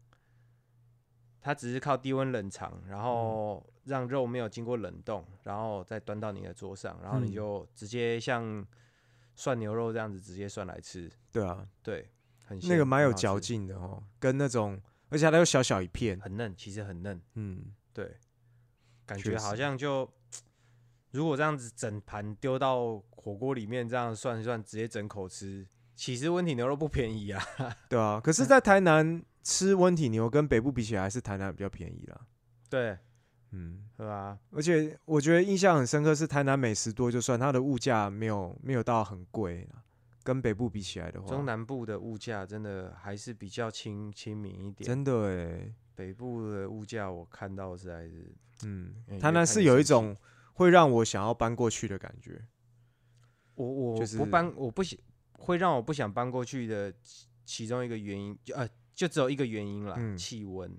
[1.41, 7.33] 它只是靠低温冷藏，然后让肉没有经过冷冻，然后再端到你的桌上，然后你嗯。
[7.33, 8.65] 就直接像
[9.35, 12.09] 涮牛肉这样子直接涮来吃，对啊，对，
[12.45, 14.79] 很那个鲜蛮有嚼，劲的哦，跟那种，
[15.09, 18.15] 而且它又小小一片，很嫩，其实很嫩，嗯，对，
[19.05, 20.07] 感确觉好像就
[21.11, 27.43] 如果这样子整盘丢到火锅里面这样涮一涮，直接整口吃，其实温体牛肉不便宜啊，
[27.89, 28.21] 对啊。
[28.23, 32.21] 可是，在台南吃温体牛跟北部比起来，还是台南比较便宜啦。
[32.69, 32.97] 对，
[33.55, 34.37] 嗯，是啊？
[34.51, 39.83] 而且我觉得印象很深刻是台南美食多，就算它的物价没有没有到很贵啦，
[40.23, 50.17] 跟北部比起来的话，中南部的物价真的还是比较亲亲民一点，真的哎，北部的物价我看到实在是，嗯嗯，台南是有一种
[50.53, 52.41] 会让我想要搬过去的感觉。
[53.53, 54.99] 我我就是不搬，我不想
[55.33, 60.75] 会让我不想搬过去的其其中一个原因，就呃就只有一个原因啦，嗯气温。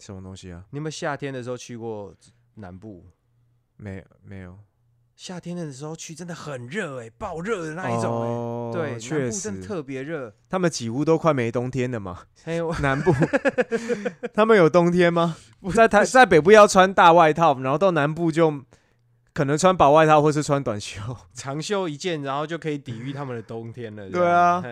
[0.00, 0.64] 什么东西啊？
[0.70, 2.14] 你有没有夏天的时候去过
[2.54, 3.04] 南部？
[3.76, 4.56] 没没有
[5.16, 10.34] 夏天的时候去真的很热哎、爆热的那一种哎、哦对，确部真的实，特别热。
[10.48, 12.24] 他们几乎都快没冬天了嘛。
[12.42, 13.12] 还有南部，
[14.34, 15.36] 他们有冬天吗？
[15.74, 18.62] 在台在北部要穿大外套，然后到南部就
[19.32, 21.00] 可能穿薄外套或是穿短袖。
[21.32, 24.08] 长袖一件，然后就可以抵御他们的冬天了。
[24.10, 24.62] 对啊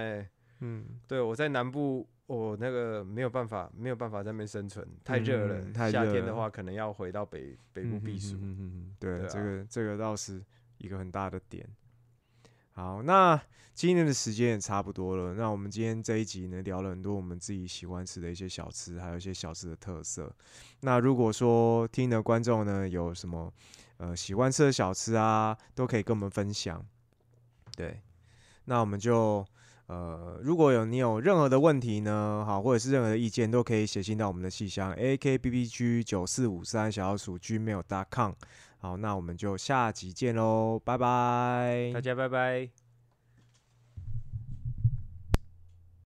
[0.60, 5.58] 嗯，对我在南部，我那个没有办法，没有办法在那边生存，太热了。
[5.60, 8.36] 嗯太夏热了天的话，可能要回到北北部避暑。
[8.36, 10.42] 嗯嗯对，这个这个倒是
[10.78, 11.68] 一个很大的点。
[12.72, 13.38] 好，那
[13.74, 15.34] 今天的时间也差不多了。
[15.34, 20.34] 那我们今天这一集呢，聊了很多我们自己喜欢吃的一些小吃，还有一些小吃的特色。
[20.80, 23.52] 那如果说听的观众呢有什么
[23.98, 26.82] 呃喜欢吃的小吃啊，都可以跟我们分享。
[27.76, 28.00] 对，
[28.64, 29.44] 那我们就
[29.92, 38.32] 呃，如果有你有任何的问题呢，好，或者是任何的意见，都可以写信到我们的信箱 a k b b g 九四五三小鼠 gmail.com。
[38.78, 41.90] 好，那我们就下集见喽，拜拜。
[41.92, 42.81] 大家拜拜。